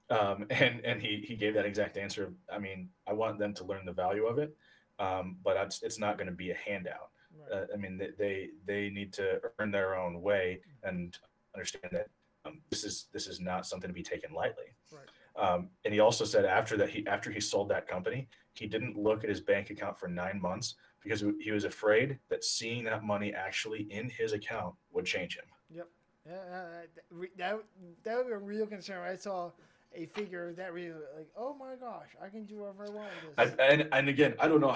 [0.09, 2.33] Um, and and he he gave that exact answer.
[2.51, 4.55] I mean, I want them to learn the value of it,
[4.99, 7.11] um, but it's, it's not going to be a handout.
[7.33, 7.51] Right.
[7.61, 11.17] Uh, I mean, they, they they need to earn their own way and
[11.55, 12.07] understand that
[12.45, 14.73] um, this is this is not something to be taken lightly.
[14.91, 15.07] Right.
[15.35, 18.97] Um, and he also said after that he after he sold that company, he didn't
[18.97, 23.03] look at his bank account for nine months because he was afraid that seeing that
[23.03, 25.45] money actually in his account would change him.
[25.75, 25.87] Yep.
[26.27, 27.59] Yeah, uh, that
[28.03, 29.07] that would be a real concern.
[29.07, 29.51] I saw
[29.95, 33.59] a figure that really like, oh my gosh, I can do whatever I want with
[33.59, 34.75] I, and and again, I don't know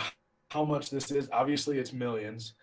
[0.49, 1.29] how much this is.
[1.31, 2.53] Obviously, it's millions,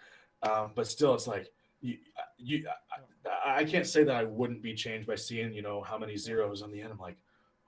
[0.42, 1.98] um, but still, it's like you
[2.38, 2.66] you.
[2.68, 3.02] I,
[3.44, 6.62] I can't say that I wouldn't be changed by seeing you know how many zeros
[6.62, 6.92] on the end.
[6.92, 7.16] I'm like,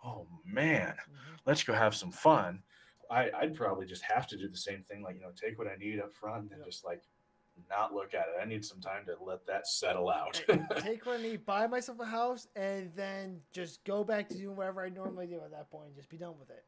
[0.04, 1.38] oh man, Mhm.
[1.46, 2.62] let's go have some fun.
[3.10, 5.68] I, I'd probably just have to do the same thing, like you know, take what
[5.68, 6.64] I need up front and Yeah.
[6.66, 7.02] just like
[7.70, 8.40] not look at it.
[8.42, 10.42] I need some time to let that settle out.
[10.78, 14.56] Take what I need, buy myself a house, and then just go back to doing
[14.56, 15.94] whatever I normally do at that point.
[15.94, 16.64] Just be done with it.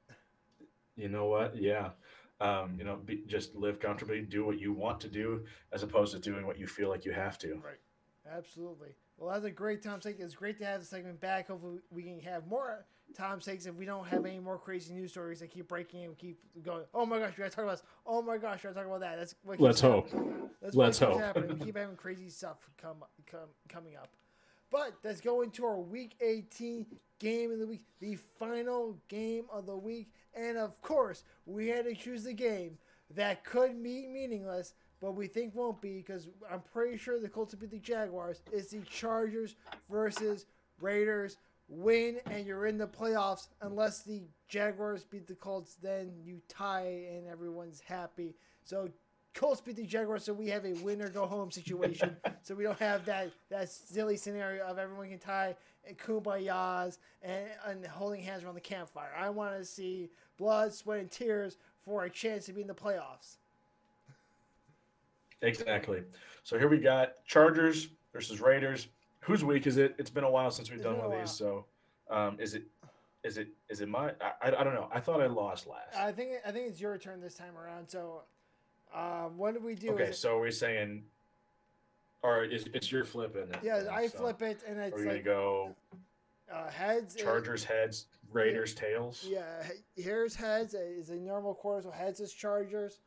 [0.94, 1.56] you know what?
[1.56, 1.90] Yeah.
[2.40, 6.12] Um, you know, be, just live comfortably, do what you want to do, as opposed
[6.14, 7.54] to doing what you feel like you have to.
[7.54, 7.80] Right.
[8.34, 8.90] Absolutely.
[9.18, 10.18] Well, that's a great Tom take.
[10.20, 11.48] It's great to have the segment back.
[11.48, 15.12] Hopefully, we can have more Tom takes if we don't have any more crazy news
[15.12, 16.84] stories that keep breaking and keep going.
[16.92, 17.86] Oh my gosh, we gotta talk about this.
[18.04, 19.18] Oh my gosh, we gotta talk about that.
[19.18, 20.10] That's what Let's hope.
[20.10, 20.50] happening.
[20.60, 21.18] That's Let's hope.
[21.20, 21.58] happening.
[21.58, 24.08] We keep having crazy stuff come, come coming up.
[24.70, 26.86] But let's go into our Week 18
[27.20, 31.84] game of the week, the final game of the week, and of course, we had
[31.84, 32.76] to choose the game
[33.14, 37.52] that could be meaningless, but we think won't be because I'm pretty sure the Colts
[37.52, 38.42] will beat the Jaguars.
[38.52, 39.56] It's the Chargers
[39.90, 40.46] versus
[40.80, 41.36] Raiders.
[41.68, 43.48] Win and you're in the playoffs.
[43.60, 48.36] Unless the Jaguars beat the Colts, then you tie and everyone's happy.
[48.64, 48.88] So
[49.34, 52.16] Colts beat the Jaguars, so we have a win or go home situation.
[52.42, 55.54] so we don't have that that silly scenario of everyone can tie
[55.86, 59.12] and kumbayas and, and holding hands around the campfire.
[59.16, 62.74] I want to see blood, sweat, and tears for a chance to be in the
[62.74, 63.36] playoffs.
[65.42, 66.02] Exactly.
[66.44, 68.88] So here we got Chargers versus Raiders.
[69.20, 69.94] Whose week is it?
[69.98, 71.30] It's been a while since we've done one of these.
[71.30, 71.66] So,
[72.10, 72.62] um, is it,
[73.24, 74.12] is it, is it my?
[74.20, 74.88] I, I, don't know.
[74.92, 75.96] I thought I lost last.
[75.98, 77.88] I think I think it's your turn this time around.
[77.88, 78.22] So,
[78.94, 79.90] um, what do we do?
[79.90, 81.02] okay, Is so we're saying,
[82.22, 83.48] or is it's your flipping?
[83.52, 85.74] it yeah, I so flip it, and it's We're gonna like go
[86.52, 87.16] uh, heads.
[87.16, 89.26] is- Chargers heads, Raiders tails.
[89.28, 89.42] Yeah,
[89.96, 93.00] here's heads is a normal quarter, so heads is Chargers,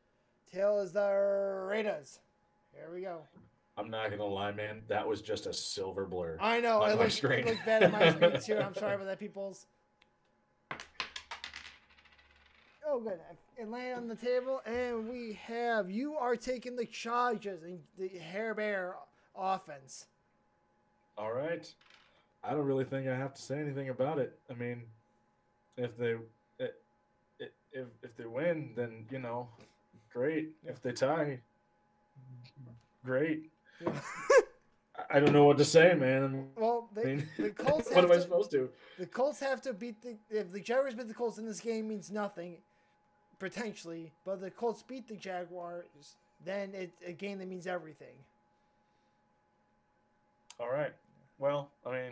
[0.53, 2.19] tail is the Raiders.
[2.73, 3.21] Here we go.
[3.77, 4.81] I'm not gonna lie, man.
[4.87, 6.37] That was just a silver blur.
[6.39, 7.39] I know On it my looks, screen.
[7.39, 8.57] it looks bad on my screen too.
[8.57, 9.65] I'm sorry about that, people's.
[12.85, 13.19] Oh, good.
[13.59, 18.07] And lay on the table, and we have you are taking the Chargers and the
[18.17, 18.95] Herbert
[19.35, 20.07] offense.
[21.17, 21.71] All right.
[22.43, 24.37] I don't really think I have to say anything about it.
[24.49, 24.83] I mean,
[25.77, 26.15] if they
[27.71, 29.49] if if they win, then you know,
[30.11, 30.49] great.
[30.65, 31.39] If they tie,
[33.05, 33.49] great.
[33.81, 33.91] Yeah.
[33.91, 34.43] I-
[35.11, 36.49] I don't know what to say, man.
[36.55, 38.69] Well, I mean, the Colts what have am I supposed to?
[38.99, 41.87] The Colts have to beat the if the Jaguars beat the Colts in this game
[41.87, 42.57] means nothing,
[43.39, 44.11] potentially.
[44.25, 45.85] But if the Colts beat the Jaguars,
[46.45, 48.13] then it's a game that means everything.
[50.59, 50.93] All right.
[51.37, 52.11] Well, I mean,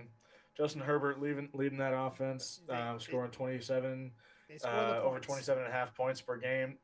[0.55, 4.11] Justin Herbert leaving leading that offense, um, scoring 27
[4.47, 5.27] They uh, over points.
[5.27, 6.77] 27 and a half points per game.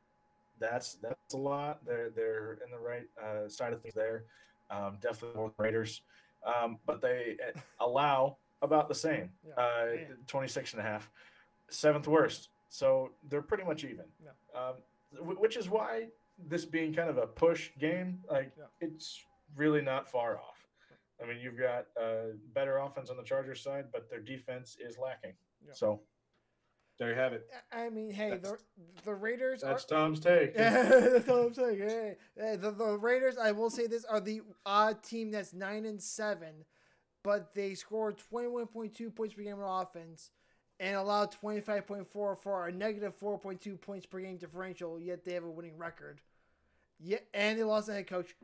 [0.58, 1.84] That's that's a lot.
[1.86, 4.24] They're they're in the right uh, side of things there.
[4.70, 6.02] Um, definitely more Raiders,
[6.44, 9.30] um, but they uh, allow about the same.
[9.46, 10.04] Yeah, Uh, yeah.
[10.26, 11.10] 26 and a half,
[11.68, 12.48] seventh worst.
[12.68, 14.06] So they're pretty much even.
[14.22, 14.30] Yeah.
[14.58, 14.74] Um,
[15.38, 16.08] which is why
[16.48, 19.22] this being kind of a push game, like it's
[19.56, 20.66] really not far off.
[21.22, 24.98] I mean, you've got uh, better offense on the Chargers side, but their defense is
[24.98, 25.34] lacking.
[25.72, 26.00] So
[26.98, 27.48] there you have it.
[27.72, 28.62] I mean, hey, the That's-
[29.04, 29.70] the Raiders are.
[29.70, 30.54] That's Tom's take.
[30.56, 31.78] That's all I'm saying.
[31.78, 35.84] Hey, hey, the, the Raiders, I will say this, are the odd team that's nine
[35.84, 36.64] and seven,
[37.22, 40.30] but they scored 21.2 points per game on offense
[40.80, 42.06] and allowed 25.4
[42.40, 44.98] for a negative 4.2 points per game differential.
[45.00, 46.20] Yet they have a winning record.
[47.00, 48.34] Yeah, and they lost a head coach,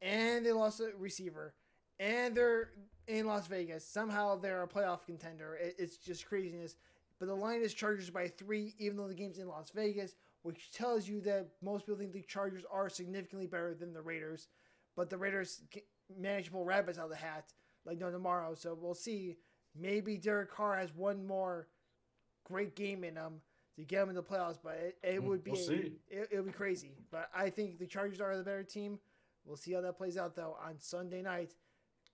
[0.00, 1.52] and they lost a receiver,
[1.98, 2.70] and they're
[3.08, 3.84] in Las Vegas.
[3.84, 5.56] Somehow they're a playoff contender.
[5.56, 6.76] It, it's just craziness.
[7.18, 10.72] But the line is Chargers by three, even though the game's in Las Vegas, which
[10.72, 14.48] tells you that most people think the Chargers are significantly better than the Raiders.
[14.96, 15.62] But the Raiders
[16.18, 17.52] manageable rabbits out of the hat
[17.84, 18.54] like no tomorrow.
[18.54, 19.36] So we'll see.
[19.74, 21.68] Maybe Derek Carr has one more
[22.44, 23.40] great game in him
[23.76, 25.70] to get him in the playoffs, but it, it hmm, would be we'll
[26.10, 26.92] it would be crazy.
[27.10, 28.98] But I think the Chargers are the better team.
[29.44, 31.54] We'll see how that plays out though on Sunday night.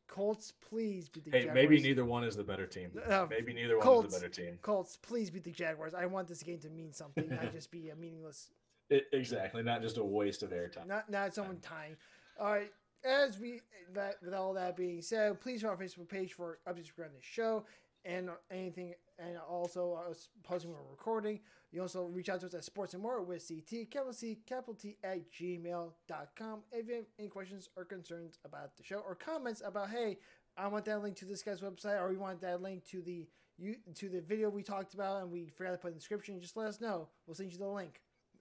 [0.08, 1.54] Colts, please beat the Hey, Jaguars.
[1.54, 2.90] maybe neither one is the better team.
[3.08, 4.08] Uh, maybe neither one Colts.
[4.08, 4.58] is the better team.
[4.62, 5.94] Colts, please beat the Jaguars.
[5.94, 8.50] I want this game to mean something, not just be a meaningless,
[8.90, 10.86] It, exactly, not just a waste of airtime.
[10.86, 11.96] not not someone tying.
[12.40, 12.72] All right.
[13.04, 13.60] As we
[13.94, 17.22] that with all that being said, please follow our Facebook page for updates regarding the
[17.22, 17.64] show
[18.08, 21.40] and anything, and also us posting when we're recording.
[21.70, 24.74] You also reach out to us at Sports and More with CT, capital C, capital
[24.74, 26.60] T at gmail.com.
[26.72, 30.18] If you have any questions or concerns about the show or comments about, hey,
[30.56, 33.28] I want that link to this guy's website, or we want that link to the
[33.58, 36.40] you to the video we talked about and we forgot to put in the description,
[36.40, 37.08] just let us know.
[37.26, 38.00] We'll send you the link.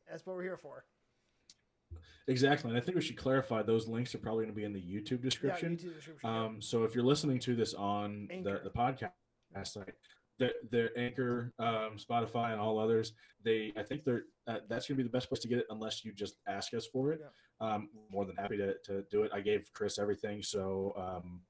[0.09, 0.86] That's what we're here for.
[2.28, 4.74] Exactly, and I think we should clarify those links are probably going to be in
[4.74, 5.78] the YouTube description.
[5.80, 6.30] Yeah, YouTube description.
[6.30, 9.11] Um, so if you're listening to this on the, the podcast
[9.63, 9.93] site,
[10.39, 14.97] the, the Anchor, um, Spotify, and all others, they I think they're uh, that's going
[14.97, 17.21] to be the best place to get it unless you just ask us for it.
[17.59, 19.31] Um, more than happy to, to do it.
[19.33, 21.41] I gave Chris everything, so um,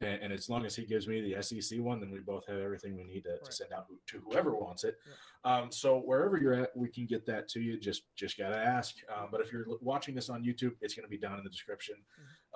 [0.00, 2.58] and, and as long as he gives me the SEC one, then we both have
[2.58, 4.96] everything we need to, to send out to whoever wants it.
[5.44, 7.80] Um, so wherever you're at, we can get that to you.
[7.80, 8.96] Just just gotta ask.
[9.14, 11.50] Um, but if you're watching this on YouTube, it's going to be down in the
[11.50, 11.96] description.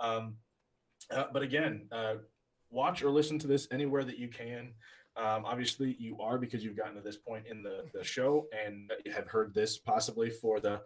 [0.01, 0.11] Mm-hmm.
[0.11, 0.37] Um,
[1.11, 2.17] uh, but again, uh,
[2.71, 4.73] watch or listen to this anywhere that you can.
[5.17, 8.91] Um, obviously, you are because you've gotten to this point in the, the show and
[9.13, 10.81] have heard this possibly for the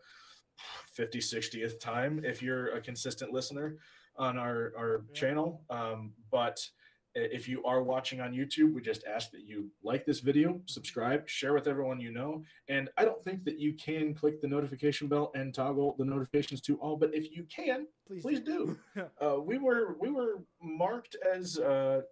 [0.92, 3.76] 50, 60th time if you're a consistent listener
[4.16, 5.14] on our, our Yeah.
[5.20, 5.62] channel.
[5.68, 6.66] Um, but
[7.14, 11.28] if you are watching on YouTube, we just ask that you like this video, subscribe,
[11.28, 12.42] share with everyone you know.
[12.68, 16.60] And I don't think that you can click the notification bell and toggle the notifications
[16.62, 18.76] to all, but if you can, Please, please do.
[19.20, 22.02] Uh, we were we were marked as uh,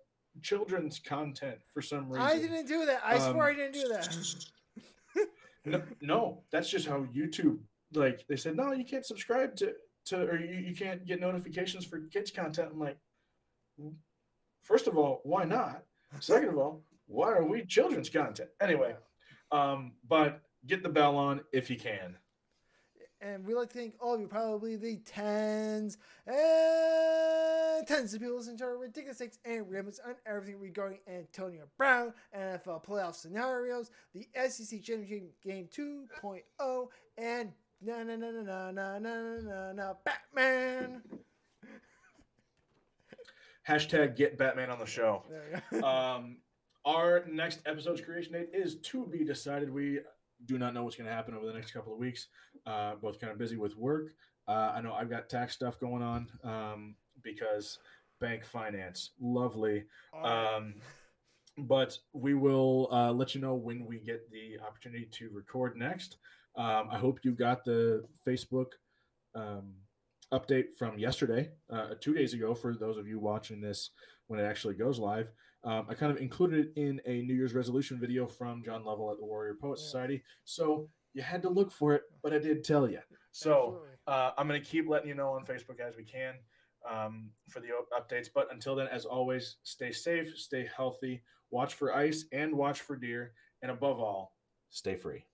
[0.40, 2.26] children's content for some reason.
[2.26, 3.03] I didn't do that.
[3.05, 5.26] I swear I Um, didn't do that.
[5.64, 7.59] No, no, that's just how YouTube
[7.94, 8.57] like they said.
[8.57, 9.74] No, you can't subscribe to
[10.07, 12.70] to or you, you can't get notifications for kids content.
[12.72, 12.98] I'm like,
[14.62, 15.84] first of all, why not?
[16.20, 18.94] Second of all, why are we children's content anyway?
[19.50, 22.16] Um, but get the bell on if you can.
[23.20, 25.96] And we like to thank all of you, probably the tens
[26.26, 31.68] and tens of people listening to our ridiculous takes and rambles on everything regarding Antonio
[31.78, 38.72] Brown, NFL playoff scenarios, the SEC Championship Game 2.0, and na na na na na
[38.72, 41.02] na na na na Batman.
[43.68, 45.24] Hashtag get Batman on the show.
[45.30, 45.86] There you go.
[45.86, 46.38] um,
[46.84, 49.72] our next episode's creation date is to be decided.
[49.72, 50.00] We
[50.46, 52.26] do not know what's going to happen over the next couple of weeks.
[52.66, 54.14] Uh, both kind of busy with work.
[54.48, 57.78] Uh, I know I've got tax stuff going on um, because
[58.20, 59.84] bank finance, lovely.
[60.22, 60.74] Um,
[61.58, 66.16] but we will uh, let you know when we get the opportunity to record next.
[66.56, 68.72] Um, I hope you got the Facebook
[69.34, 69.74] um,
[70.33, 73.91] update from yesterday, uh, two days ago, for those of you watching this
[74.28, 75.30] when it actually goes live.
[75.64, 79.12] Um, I kind of included it in a New Year's resolution video from John Lovell
[79.12, 79.85] at the Warrior Poet Yeah.
[79.85, 80.24] Society.
[80.45, 82.99] So you had to look for it, but I did tell you.
[83.30, 86.35] So uh, I'm going to keep letting you know on Facebook as we can
[86.91, 88.28] um, for the updates.
[88.35, 92.97] But until then, as always, stay safe, stay healthy, watch for ice and watch for
[92.97, 93.33] deer.
[93.62, 94.35] And above all,
[94.70, 95.24] stay free.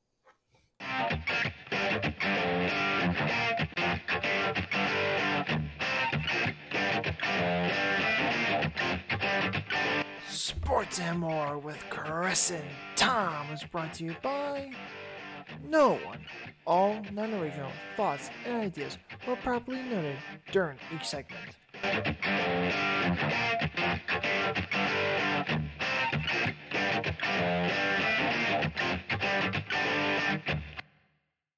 [10.48, 12.64] Sports and More with Chris and
[12.96, 14.72] Tom is brought to you by
[15.68, 16.24] no one.
[16.66, 18.96] All non original thoughts and ideas
[19.26, 20.16] were properly noted
[20.50, 21.54] during each segment.